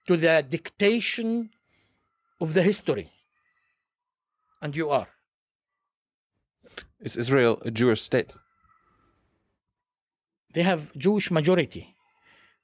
[0.06, 1.50] to the dictation
[2.40, 3.10] of the history.
[4.60, 5.08] And you are.
[7.00, 8.32] Is Israel a Jewish state?
[10.52, 11.94] They have Jewish majority,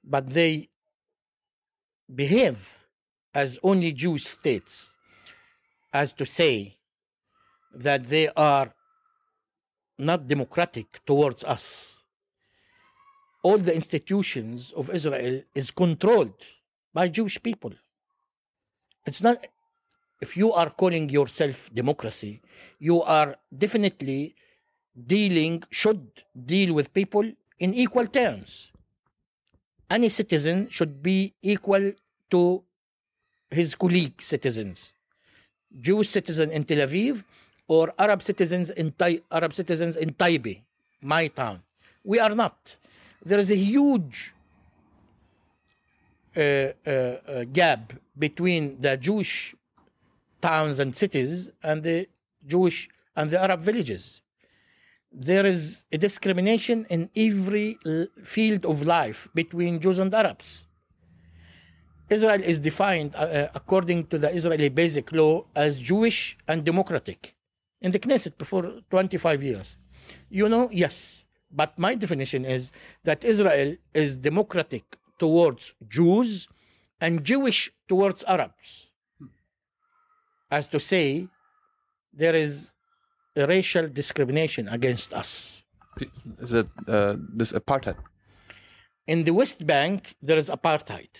[0.03, 0.69] but they
[2.13, 2.82] behave
[3.33, 4.89] as only Jewish states,
[5.91, 6.77] as to say
[7.73, 8.73] that they are
[9.97, 12.03] not democratic towards us.
[13.43, 16.39] All the institutions of Israel is controlled
[16.93, 17.73] by Jewish people.
[19.05, 19.45] It's not
[20.21, 22.41] if you are calling yourself democracy,
[22.79, 24.35] you are definitely
[25.13, 26.01] dealing should
[26.45, 27.25] deal with people
[27.59, 28.71] in equal terms.
[29.89, 31.91] Any citizen should be equal
[32.31, 32.63] to
[33.53, 34.93] his colleague citizens.
[35.79, 37.23] Jewish citizen in Tel Aviv
[37.67, 40.61] or Arab citizens in Tai- Arab citizens in Taibe,
[41.01, 41.61] my town.
[42.03, 42.77] We are not.
[43.23, 44.33] There is a huge
[46.35, 49.55] uh, uh, uh, gap between the Jewish
[50.41, 52.07] towns and cities and the
[52.45, 54.21] Jewish and the Arab villages.
[55.11, 57.77] There is a discrimination in every
[58.23, 60.65] field of life between Jews and Arabs.
[62.15, 67.35] Israel is defined uh, uh, according to the Israeli basic law as Jewish and democratic
[67.81, 69.77] in the Knesset before 25 years.
[70.29, 72.71] You know, yes, but my definition is
[73.03, 74.85] that Israel is democratic
[75.19, 76.47] towards Jews
[76.99, 78.87] and Jewish towards Arabs.
[80.49, 81.27] As to say,
[82.13, 82.71] there is
[83.35, 85.63] a racial discrimination against us.
[86.39, 87.97] Is it uh, this apartheid?
[89.07, 91.13] In the West Bank, there is apartheid.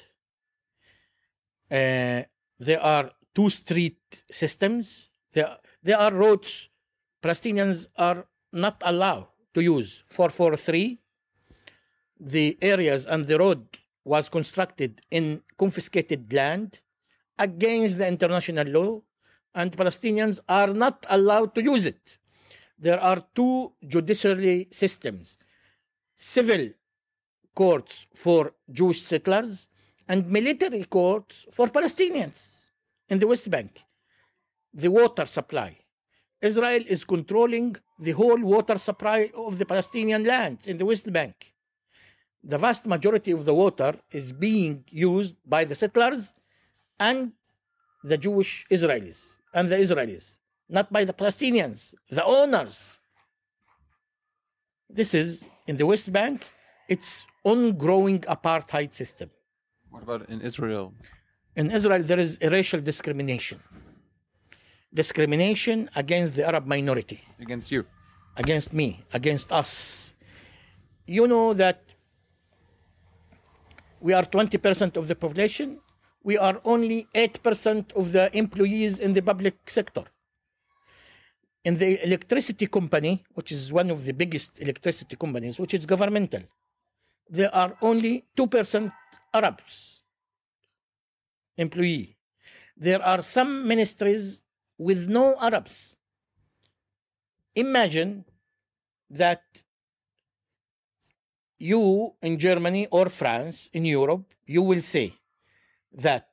[1.74, 2.22] Uh,
[2.60, 5.10] there are two street systems.
[5.32, 6.70] There, there are roads
[7.24, 10.04] Palestinians are not allowed to use.
[10.08, 11.00] 443,
[12.20, 13.66] the areas and the road
[14.04, 16.82] was constructed in confiscated land
[17.40, 19.02] against the international law,
[19.56, 22.18] and Palestinians are not allowed to use it.
[22.78, 25.38] There are two judiciary systems
[26.16, 26.70] civil
[27.56, 29.70] courts for Jewish settlers
[30.08, 32.40] and military courts for Palestinians
[33.10, 33.84] in the West Bank.
[34.74, 35.78] The water supply.
[36.42, 41.54] Israel is controlling the whole water supply of the Palestinian land in the West Bank.
[42.44, 46.34] The vast majority of the water is being used by the settlers
[47.00, 47.32] and
[48.04, 49.22] the Jewish Israelis
[49.54, 50.38] and the Israelis,
[50.68, 52.78] not by the Palestinians, the owners.
[54.90, 56.46] This is in the West Bank,
[56.90, 59.30] it's ongoing apartheid system.
[59.94, 60.86] What about in Israel?
[61.56, 63.60] In Israel, there is a racial discrimination.
[64.92, 67.86] Discrimination against the Arab minority, Against you?
[68.36, 70.12] against me, against us.
[71.06, 71.80] You know that
[74.00, 75.80] we are 20% of the population,
[76.24, 80.06] we are only 8% of the employees in the public sector.
[81.64, 86.42] In the electricity company, which is one of the biggest electricity companies, which is governmental,
[87.30, 88.92] there are only 2%
[89.34, 89.94] Arabs
[91.58, 92.18] employee.
[92.76, 94.42] There are some ministries
[94.78, 95.96] with no Arabs.
[97.56, 98.26] Imagine
[99.10, 99.44] that
[101.60, 105.14] you in Germany or France, in Europe, you will say
[105.94, 106.28] that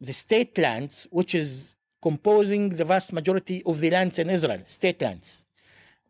[0.00, 5.02] the state lands, which is composing the vast majority of the lands in Israel, state
[5.02, 5.44] lands,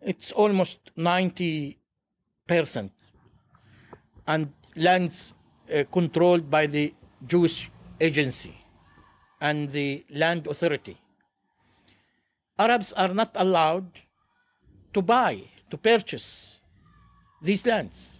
[0.02, 1.76] it's almost 90%,
[4.26, 5.32] and lands
[5.72, 6.94] uh, controlled by the
[7.26, 8.54] Jewish agency
[9.40, 10.98] and the land authority.
[12.58, 13.90] Arabs are not allowed
[14.92, 16.60] to buy, to purchase
[17.40, 18.18] these lands.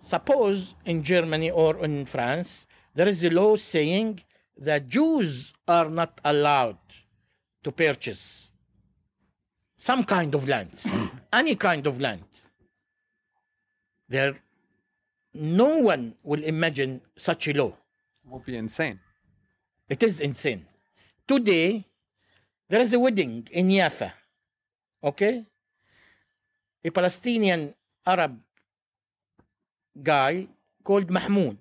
[0.00, 4.22] Suppose in Germany or in France, there is a law saying
[4.56, 6.78] that Jews are not allowed
[7.62, 8.48] to purchase
[9.76, 10.70] some kind of land,
[11.32, 12.24] any kind of land,
[14.08, 14.34] there,
[15.34, 17.68] no one will imagine such a law.
[17.68, 19.00] It would be insane.
[19.88, 20.66] It is insane.
[21.26, 21.86] Today,
[22.68, 24.12] there is a wedding in Yafa.
[25.02, 25.44] Okay?
[26.84, 27.74] A Palestinian
[28.06, 28.38] Arab
[30.02, 30.48] guy
[30.82, 31.58] called Mahmoud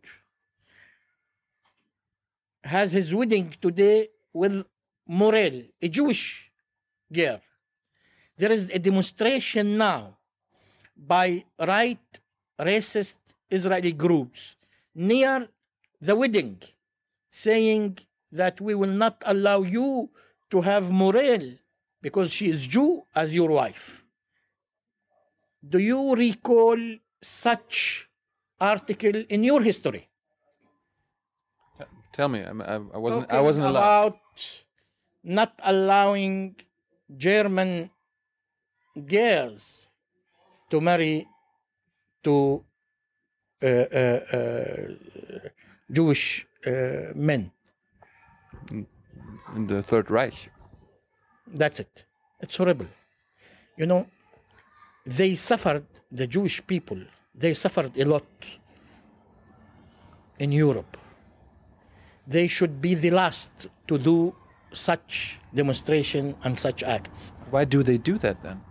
[2.63, 4.65] has his wedding today with
[5.07, 6.51] Morel, a Jewish
[7.11, 7.41] girl.
[8.37, 10.17] There is a demonstration now
[10.95, 11.99] by right
[12.59, 13.17] racist
[13.49, 14.55] Israeli groups
[14.95, 15.47] near
[16.01, 16.61] the wedding
[17.29, 17.97] saying
[18.31, 20.09] that we will not allow you
[20.49, 21.57] to have Morel
[22.01, 24.03] because she is Jew as your wife.
[25.67, 26.77] Do you recall
[27.21, 28.07] such
[28.59, 30.07] article in your history?
[32.13, 33.31] Tell me, I, I wasn't.
[33.31, 34.07] I wasn't allowed.
[34.07, 34.19] about
[35.23, 36.55] not allowing
[37.15, 37.89] German
[39.05, 39.87] girls
[40.69, 41.27] to marry
[42.23, 42.63] to
[45.91, 46.71] Jewish uh,
[47.15, 47.51] men.
[49.55, 50.49] in the Third Reich.
[51.47, 52.05] That's it.
[52.39, 52.87] It's horrible.
[53.77, 54.07] You know,
[55.05, 56.99] they suffered, the Jewish people,
[57.33, 58.25] they suffered a lot
[60.37, 60.97] in Europe.
[62.27, 63.51] They should be the last
[63.87, 64.35] to do
[64.71, 67.31] such demonstration and such acts.
[67.49, 68.61] Why do they do that then?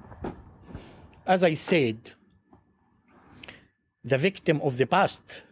[1.27, 2.13] As I said,
[4.09, 5.43] the victim of the past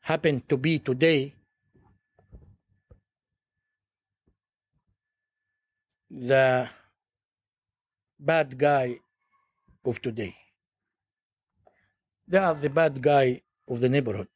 [0.00, 1.34] happened to be today
[6.10, 6.68] the
[8.18, 8.98] bad guy
[9.84, 10.34] of today.
[12.28, 14.28] They are the bad guy of the neighborhood.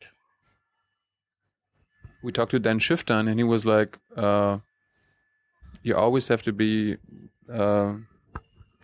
[2.22, 4.58] We talked to Dan Schueftan, and he was like, uh,
[5.82, 6.96] "You always have to be
[7.48, 7.94] uh,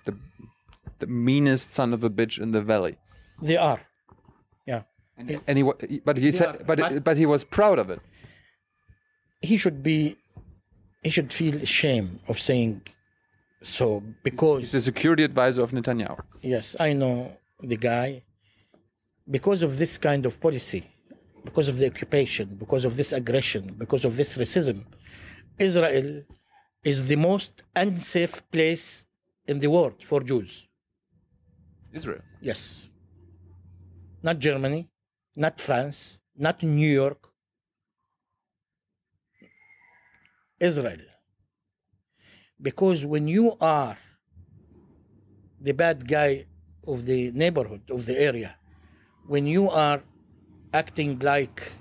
[0.04, 0.14] the
[0.98, 2.98] the meanest son of a bitch in the valley."
[3.40, 3.80] They are.
[5.20, 5.64] And, and he,
[6.08, 8.00] but he said, are- but but- but he was proud of it.
[9.50, 10.16] He should be,
[11.02, 12.82] he should feel shame of saying
[13.62, 13.86] so
[14.22, 16.18] because He's the security advisor of Netanyahu.
[16.42, 17.16] Yes, I know
[17.72, 18.22] the guy.
[19.36, 20.82] Because of this kind of policy,
[21.44, 24.78] because of the occupation, because of this aggression, because of this racism,
[25.58, 26.22] Israel
[26.84, 29.06] is the most unsafe place
[29.46, 30.66] in the world for Jews.
[31.92, 32.22] Israel.
[32.40, 32.86] Yes.
[34.22, 34.89] Not Germany,
[35.34, 37.30] not France, not New York.
[40.60, 41.00] Israel.
[42.60, 43.96] Because when you are
[45.58, 46.46] the bad guy
[46.86, 48.56] of the neighborhood, of the area,
[49.26, 50.02] when you are
[50.72, 51.72] acting like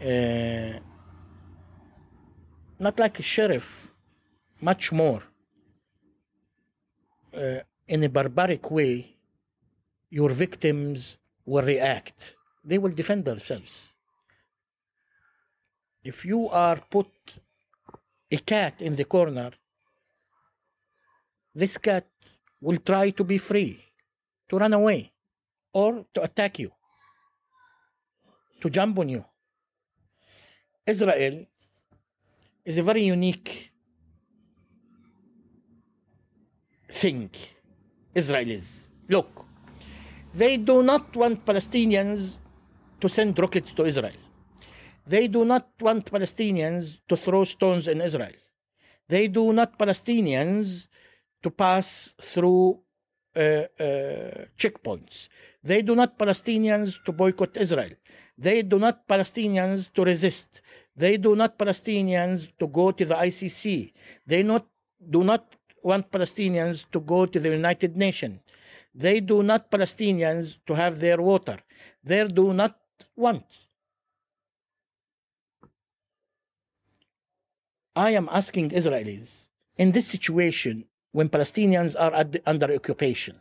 [0.00, 0.78] uh,
[2.78, 3.92] not like a sheriff,
[4.60, 5.22] much more
[7.34, 9.16] uh, in a barbaric way,
[10.10, 12.34] your victims will react.
[12.64, 13.88] They will defend themselves.
[16.04, 17.08] If you are put
[18.30, 19.50] a cat in the corner,
[21.54, 22.06] this cat
[22.60, 23.84] will try to be free,
[24.48, 25.12] to run away,
[25.72, 26.72] or to attack you,
[28.60, 29.24] to jump on you.
[30.86, 31.46] Israel
[32.64, 33.72] is a very unique
[36.88, 37.30] thing.
[38.14, 38.80] Israelis.
[39.08, 39.41] Look,
[40.34, 42.36] they do not want Palestinians
[43.00, 44.16] to send rockets to Israel.
[45.06, 48.32] They do not want Palestinians to throw stones in Israel.
[49.08, 50.88] They do not Palestinians
[51.42, 52.78] to pass through
[53.36, 55.28] uh, uh, checkpoints.
[55.62, 57.90] They do not Palestinians to boycott Israel.
[58.38, 60.62] They do not Palestinians to resist.
[60.96, 63.92] They do not Palestinians to go to the ICC.
[64.26, 64.66] They not,
[65.10, 68.40] do not want Palestinians to go to the United Nations.
[68.94, 71.58] They do not Palestinians to have their water.
[72.04, 72.78] They do not
[73.16, 73.44] want.
[77.94, 82.12] I am asking Israelis in this situation when Palestinians are
[82.46, 83.40] under occupation,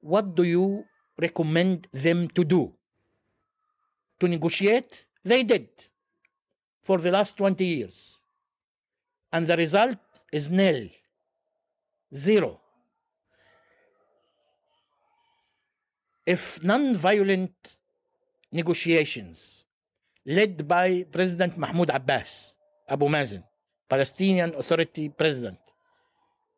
[0.00, 0.84] what do you
[1.18, 2.72] recommend them to do?
[4.20, 5.06] To negotiate?
[5.24, 5.68] They did
[6.82, 8.16] for the last 20 years.
[9.32, 9.98] And the result
[10.32, 10.88] is nil,
[12.14, 12.60] zero.
[16.26, 17.54] If non violent
[18.50, 19.64] negotiations
[20.26, 22.56] led by President Mahmoud Abbas,
[22.88, 23.44] Abu Mazen,
[23.88, 25.58] Palestinian Authority president,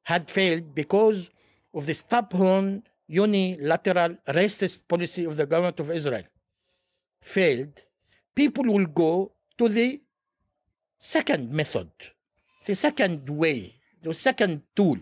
[0.04, 1.28] had failed because
[1.74, 6.24] of the stubborn, unilateral, racist policy of the government of Israel,
[7.20, 7.82] failed,
[8.34, 10.00] people will go to the
[10.98, 11.90] second method,
[12.64, 14.96] the second way, the second tool,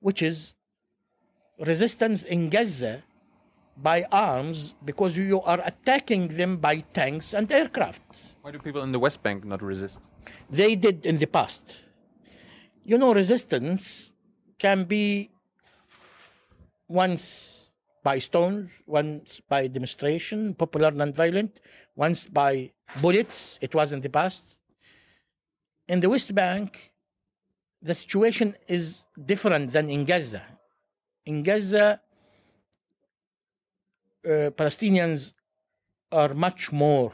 [0.00, 0.54] which is
[1.60, 3.04] resistance in Gaza
[3.76, 8.36] by arms because you are attacking them by tanks and aircrafts.
[8.42, 10.00] Why do people in the West Bank not resist?
[10.50, 11.76] They did in the past.
[12.84, 14.12] You know, resistance
[14.58, 15.30] can be
[16.88, 17.70] once
[18.02, 21.60] by stones, once by demonstration, popular non-violent,
[21.96, 22.70] once by
[23.02, 23.58] bullets.
[23.60, 24.44] It was in the past.
[25.88, 26.92] In the West Bank,
[27.82, 30.42] the situation is different than in Gaza.
[31.24, 32.00] In Gaza,
[34.26, 35.32] uh, Palestinians
[36.10, 37.12] are much more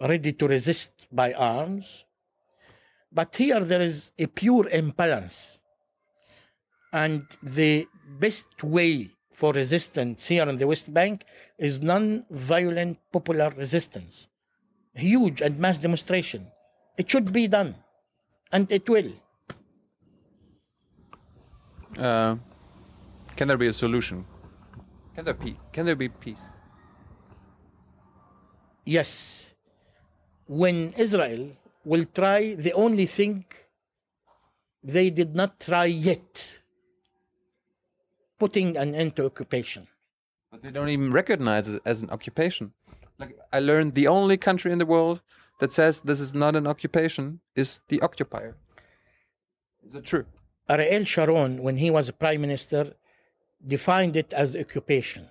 [0.00, 2.04] ready to resist by arms.
[3.12, 5.58] But here there is a pure imbalance.
[6.92, 7.86] And the
[8.18, 11.24] best way for resistance here in the West Bank
[11.58, 14.28] is non violent popular resistance.
[14.94, 16.46] Huge and mass demonstration.
[16.98, 17.74] It should be done.
[18.52, 19.12] And it will.
[21.98, 22.36] Uh,
[23.36, 24.26] can there be a solution?
[25.14, 25.58] Can there be?
[25.72, 26.40] Can there be peace?
[28.84, 29.50] Yes.
[30.46, 31.50] When Israel
[31.84, 33.44] will try the only thing
[34.82, 36.58] they did not try yet
[38.38, 39.86] putting an end to occupation.
[40.50, 42.72] But they don't even recognize it as an occupation.
[43.18, 45.22] Like I learned, the only country in the world
[45.60, 48.56] that says this is not an occupation is the occupier.
[49.86, 50.24] Is that true?
[50.68, 52.94] Ariel Sharon, when he was prime minister,
[53.64, 55.28] defined it as occupation,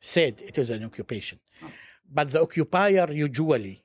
[0.00, 1.38] said it is an occupation.
[1.62, 1.70] Oh.
[2.12, 3.84] But the occupier usually,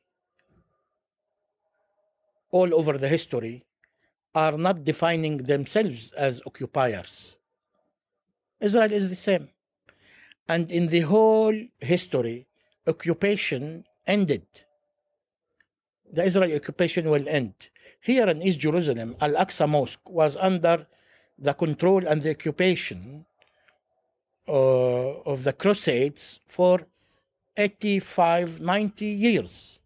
[2.52, 3.66] all over the history,
[4.36, 7.36] are not defining themselves as occupiers.
[8.60, 9.50] Israel is the same.
[10.48, 12.48] And in the whole history,
[12.86, 14.46] occupation ended.
[16.12, 17.54] The Israeli occupation will end.
[18.02, 20.88] Here in East Jerusalem, Al Aqsa Mosque was under
[21.38, 23.26] the control and the occupation
[24.48, 26.82] uh, of the Crusades for
[27.56, 29.80] 85, 90 years.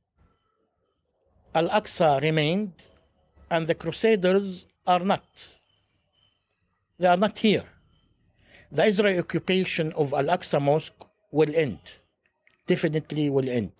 [1.54, 2.74] Al Aqsa remained,
[3.50, 5.26] and the Crusaders are not.
[7.00, 7.66] They are not here.
[8.72, 11.80] The Israeli occupation of Al Aqsa Mosque will end.
[12.68, 13.74] Definitely will end.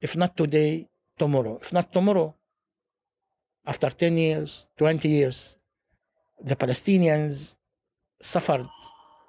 [0.00, 0.88] If not today,
[1.18, 1.58] tomorrow.
[1.60, 2.34] If not tomorrow,
[3.66, 5.56] after 10 years, 20 years,
[6.42, 7.54] the Palestinians
[8.20, 8.66] suffered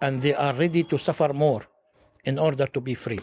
[0.02, 1.64] and they are ready to suffer more
[2.26, 3.20] in order to be free.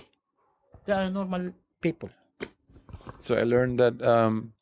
[0.87, 2.11] They are normal people.
[3.21, 4.53] So I learned that um,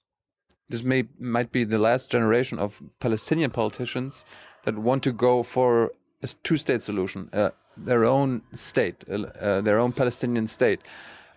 [0.68, 4.24] this may might be the last generation of Palestinian politicians
[4.64, 5.92] that want to go for
[6.22, 10.80] a two-state solution, uh, their own state, uh, uh, their own Palestinian state.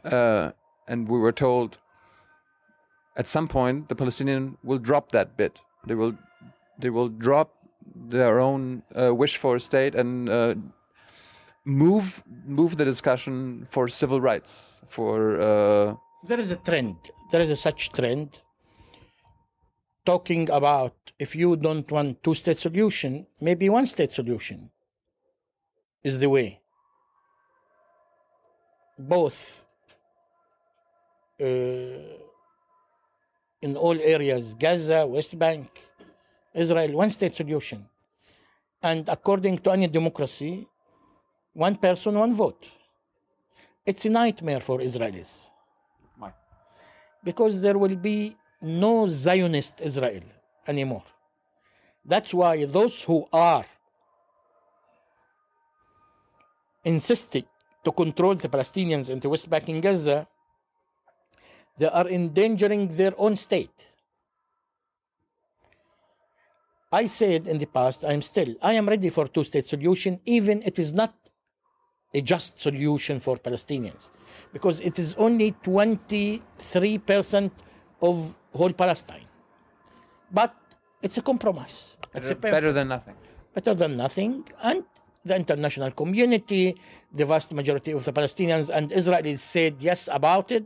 [0.03, 0.51] Uh,
[0.88, 1.77] and we were told
[3.15, 5.61] at some point the Palestinian will drop that bit.
[5.86, 6.17] They will
[6.80, 7.53] they will drop
[7.96, 10.56] their own uh, wish for a state and uh,
[11.66, 16.98] move move the discussion for civil rights for uh, There is a trend.
[17.32, 18.42] There is a such trend
[20.06, 24.72] talking about if you don't want two state solution, maybe one state solution
[26.04, 26.62] is the way.
[28.98, 29.66] Both
[31.40, 31.46] uh,
[33.62, 35.68] in all areas, Gaza, West Bank,
[36.54, 37.86] Israel, one state solution.
[38.82, 40.68] And according to any democracy,
[41.54, 42.66] one person, one vote.
[43.86, 45.50] It's a nightmare for Israelis
[46.18, 46.32] Why?
[47.24, 50.22] because there will be no Zionist Israel
[50.68, 51.04] anymore.
[52.06, 53.66] That's why those who are
[56.84, 57.45] insisting
[57.84, 60.28] to control the Palestinians in the West Bank and Gaza,
[61.78, 63.88] they are endangering their own state.
[66.92, 70.64] I said in the past, I am still, I am ready for two-state solution, even
[70.64, 71.14] it is not
[72.14, 74.10] a just solution for Palestinians,
[74.52, 77.52] because it is only 23%
[78.02, 79.26] of whole Palestine.
[80.32, 80.56] But
[81.02, 81.98] it's a compromise.
[82.14, 83.16] It's a better, better than nothing.
[83.54, 84.46] better than nothing.
[84.64, 84.84] And
[85.24, 86.80] the international community,
[87.14, 90.66] the vast majority of the Palestinians and Israelis said yes about it.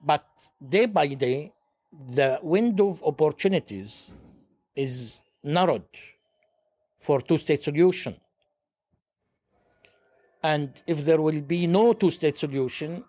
[0.00, 0.26] But
[0.66, 1.52] day by day,
[1.92, 4.10] the window of opportunities
[4.74, 5.84] is narrowed
[6.98, 8.16] for two-state solution.
[10.42, 13.04] And if there will be no two-state solution,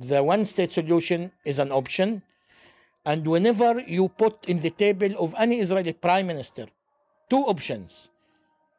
[0.00, 2.22] the one-state solution is an option.
[3.04, 6.66] And whenever you put in the table of any Israeli prime minister
[7.28, 8.10] two options,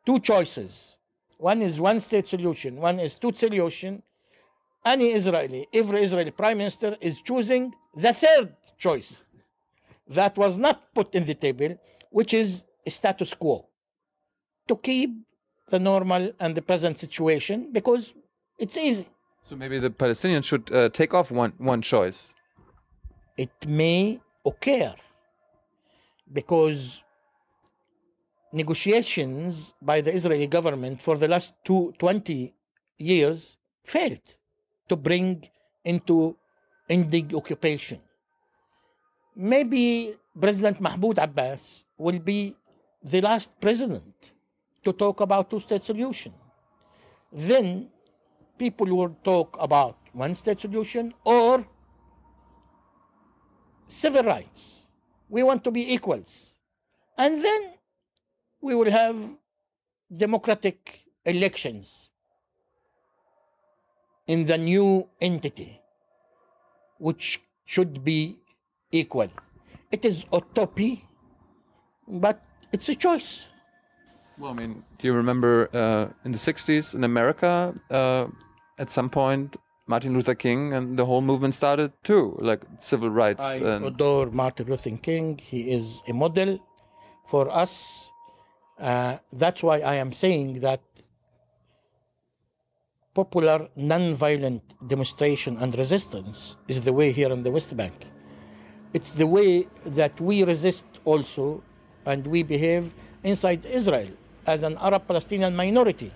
[0.06, 0.98] two choices,
[1.38, 4.04] one is one-state solution, one is two-state solution,
[4.86, 9.24] any Israeli, every Israeli prime minister is choosing the third choice
[10.08, 11.78] that was not put in the table,
[12.10, 13.68] which is a status quo.
[14.68, 15.12] to keep
[15.70, 18.14] the normal and the present situation because
[18.58, 19.08] it's easy.
[19.44, 22.34] So maybe the Palestinians should uh, take off one one choice.
[23.38, 24.94] It may occur
[26.32, 27.02] because
[28.52, 32.54] negotiations by the Israeli government for the last two, 20
[33.00, 34.36] years failed
[34.88, 35.50] to bring
[35.84, 36.38] into
[36.88, 38.00] ending occupation.
[39.36, 42.56] Maybe President Mahmoud Abbas will be
[43.04, 44.32] the last president
[44.84, 46.34] to talk about two-state solution.
[47.32, 47.90] Then
[48.58, 51.66] people will talk about one-state solution or
[53.88, 54.86] civil rights.
[55.30, 56.54] We want to be equals.
[57.18, 57.74] And then
[58.62, 59.18] we will have
[60.16, 62.10] democratic elections
[64.28, 65.82] in the new entity,
[66.98, 68.38] which should be
[68.94, 69.30] equal.
[69.92, 70.98] It is utopia,
[72.08, 72.42] but
[72.72, 73.50] it's a choice.
[74.38, 78.28] Well, I mean, do you remember uh, in the 60s in America, uh,
[78.80, 83.42] at some point, Martin Luther King and the whole movement started too, like civil rights.
[83.42, 85.38] I and adore Martin Luther King.
[85.38, 86.60] He is a model
[87.26, 88.10] for us.
[88.80, 90.82] Uh, that's why I am saying that
[93.14, 98.08] popular non-violent demonstration and resistance is the way here in the West Bank.
[98.94, 101.64] It's the way that we resist also
[102.06, 102.92] and we behave
[103.24, 104.10] inside Israel
[104.46, 106.12] as an Arab Palestinian minority.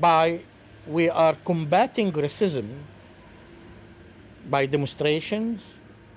[0.00, 0.40] By
[0.86, 2.66] we are combating racism
[4.48, 5.62] by demonstrations,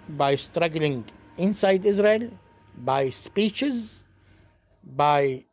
[0.09, 1.05] by struggling
[1.37, 2.29] inside Israel,
[2.75, 3.99] by speeches,
[4.83, 5.45] by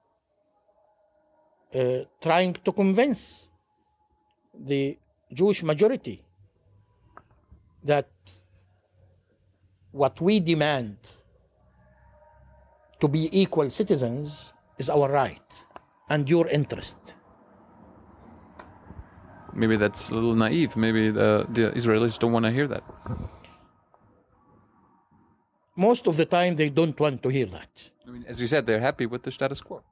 [1.74, 3.48] uh, trying to convince
[4.54, 4.96] the
[5.32, 6.22] Jewish majority
[7.84, 8.08] that
[9.92, 10.96] what we demand
[13.00, 15.48] to be equal citizens is our right
[16.08, 17.14] and your interest.
[19.54, 20.76] maybe that's a little naive.
[20.76, 22.84] Maybe the, the Israelis don't want to hear that.
[25.76, 27.68] Most of the time, they don't want to hear that.
[28.06, 29.82] I mean, as you said, they're happy with the status quo.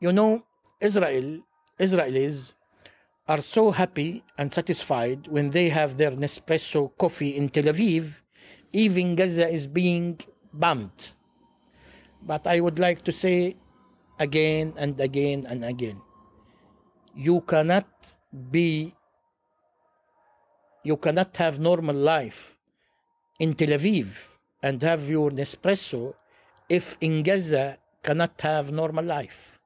[0.00, 0.44] You know,
[0.80, 1.40] Israel,
[1.80, 2.52] Israelis
[3.26, 8.20] are so happy and satisfied when they have their Nespresso coffee in Tel Aviv,
[8.72, 10.18] even Gaza is being
[10.52, 11.14] bombed.
[12.22, 13.56] But I would like to say
[14.18, 16.02] again and again and again
[17.18, 17.88] you cannot
[18.50, 18.94] be,
[20.84, 22.56] you cannot have normal life
[23.40, 24.06] in Tel Aviv
[24.62, 26.14] and have your Nespresso
[26.68, 29.58] if in Gaza cannot have normal life.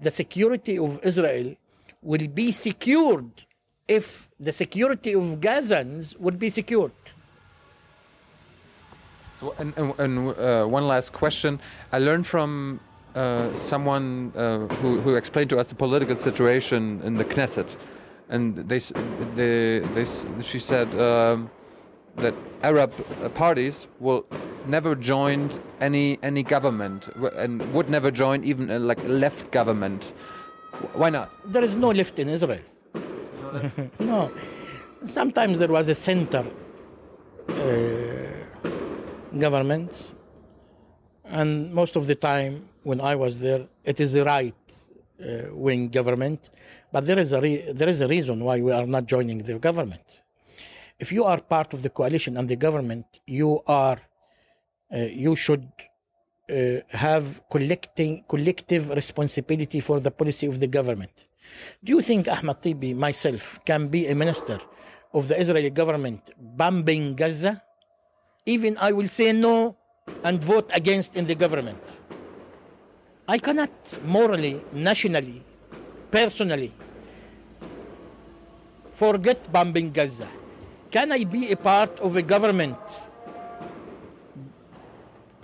[0.00, 1.54] The security of Israel
[2.02, 3.46] will be secured
[3.88, 6.92] if the security of Gazans would be secured.
[9.38, 11.60] So, and, and, uh, one last question.
[11.92, 12.80] I learned from
[13.14, 17.76] uh, someone uh, who, who explained to us the political situation in the Knesset,
[18.30, 18.80] and they,
[19.36, 20.04] they, they,
[20.42, 21.50] she said um,
[22.16, 22.34] that
[22.64, 22.92] Arab
[23.34, 24.26] parties will
[24.66, 30.12] never join any any government and would never join even a, like a left government.
[30.94, 31.30] Why not?
[31.44, 32.62] There is no left in Israel.
[34.00, 34.32] no.
[35.04, 36.44] Sometimes there was a center
[37.48, 38.17] uh,
[39.38, 39.90] government,
[41.24, 44.54] and most of the time when I was there, it is the right
[45.20, 46.50] uh, wing government.
[46.92, 49.58] But there is a re- there is a reason why we are not joining the
[49.58, 50.22] government.
[50.98, 53.98] If you are part of the coalition and the government, you are
[54.92, 55.66] uh, you should
[56.50, 61.12] uh, have collecting collective responsibility for the policy of the government.
[61.84, 64.58] Do you think Ahmad Tibi, myself, can be a minister
[65.12, 67.62] of the Israeli government bombing Gaza?
[68.48, 69.76] Even I will say no
[70.24, 71.76] and vote against in the government.
[73.28, 73.68] I cannot
[74.08, 75.42] morally, nationally,
[76.10, 76.72] personally
[78.98, 80.26] forget bombing Gaza.
[80.90, 82.80] Can I be a part of a government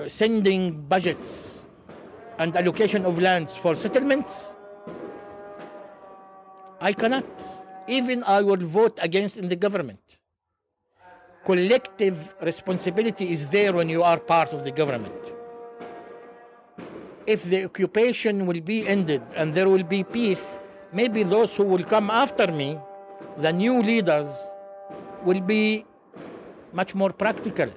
[0.00, 1.66] uh, sending budgets
[2.38, 4.48] and allocation of lands for settlements?
[6.80, 7.28] I cannot.
[7.86, 10.00] Even I will vote against in the government.
[11.44, 15.14] Collective responsibility is there when you are part of the government.
[17.26, 20.58] If the occupation will be ended and there will be peace,
[20.92, 22.78] maybe those who will come after me,
[23.38, 24.30] the new leaders,
[25.22, 25.84] will be
[26.72, 27.68] much more practical.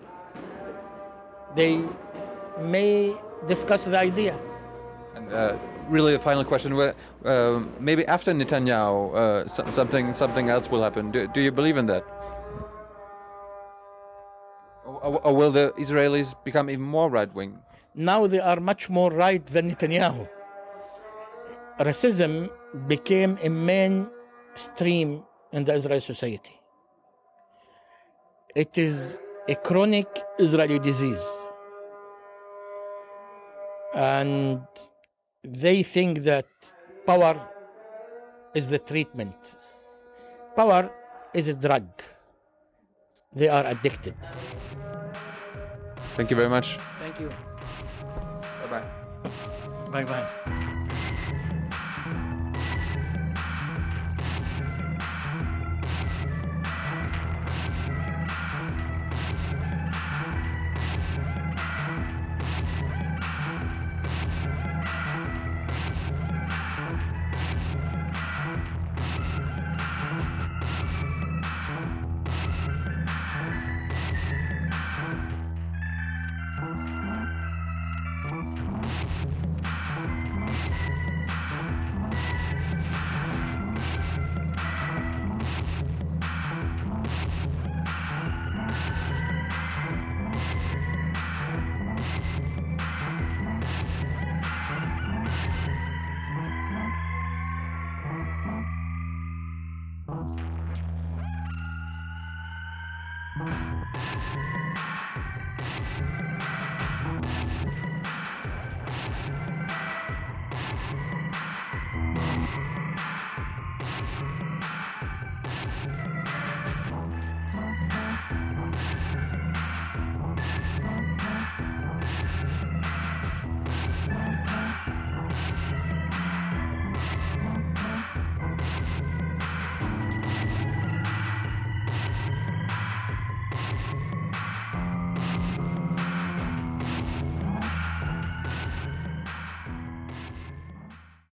[1.56, 1.84] They
[2.62, 3.16] may
[3.48, 4.38] discuss the idea.
[5.16, 5.58] And uh,
[5.90, 6.72] really, a final question:
[7.26, 11.12] um maybe after Netanyahu, uh, something something else will happen.
[11.12, 12.04] Do, do you believe in that?
[15.02, 17.60] Or, or will the Israelis become even more right wing?
[17.96, 20.28] Now they are much more right than Netanyahu.
[21.80, 22.50] racism
[22.88, 26.54] became a mainstream in the Israeli society.
[28.56, 30.08] It is a chronic
[30.40, 31.24] Israeli disease.
[33.94, 34.62] And
[35.44, 36.46] they think that
[37.06, 37.40] power
[38.54, 39.36] is the treatment.
[40.56, 40.90] Power
[41.34, 41.88] is a drug.
[43.34, 44.16] They are addicted.
[46.18, 46.80] Thank you very much.
[47.00, 47.30] Thank you.
[48.64, 48.82] Bye
[49.92, 50.04] bye.
[50.04, 50.54] Bye bye.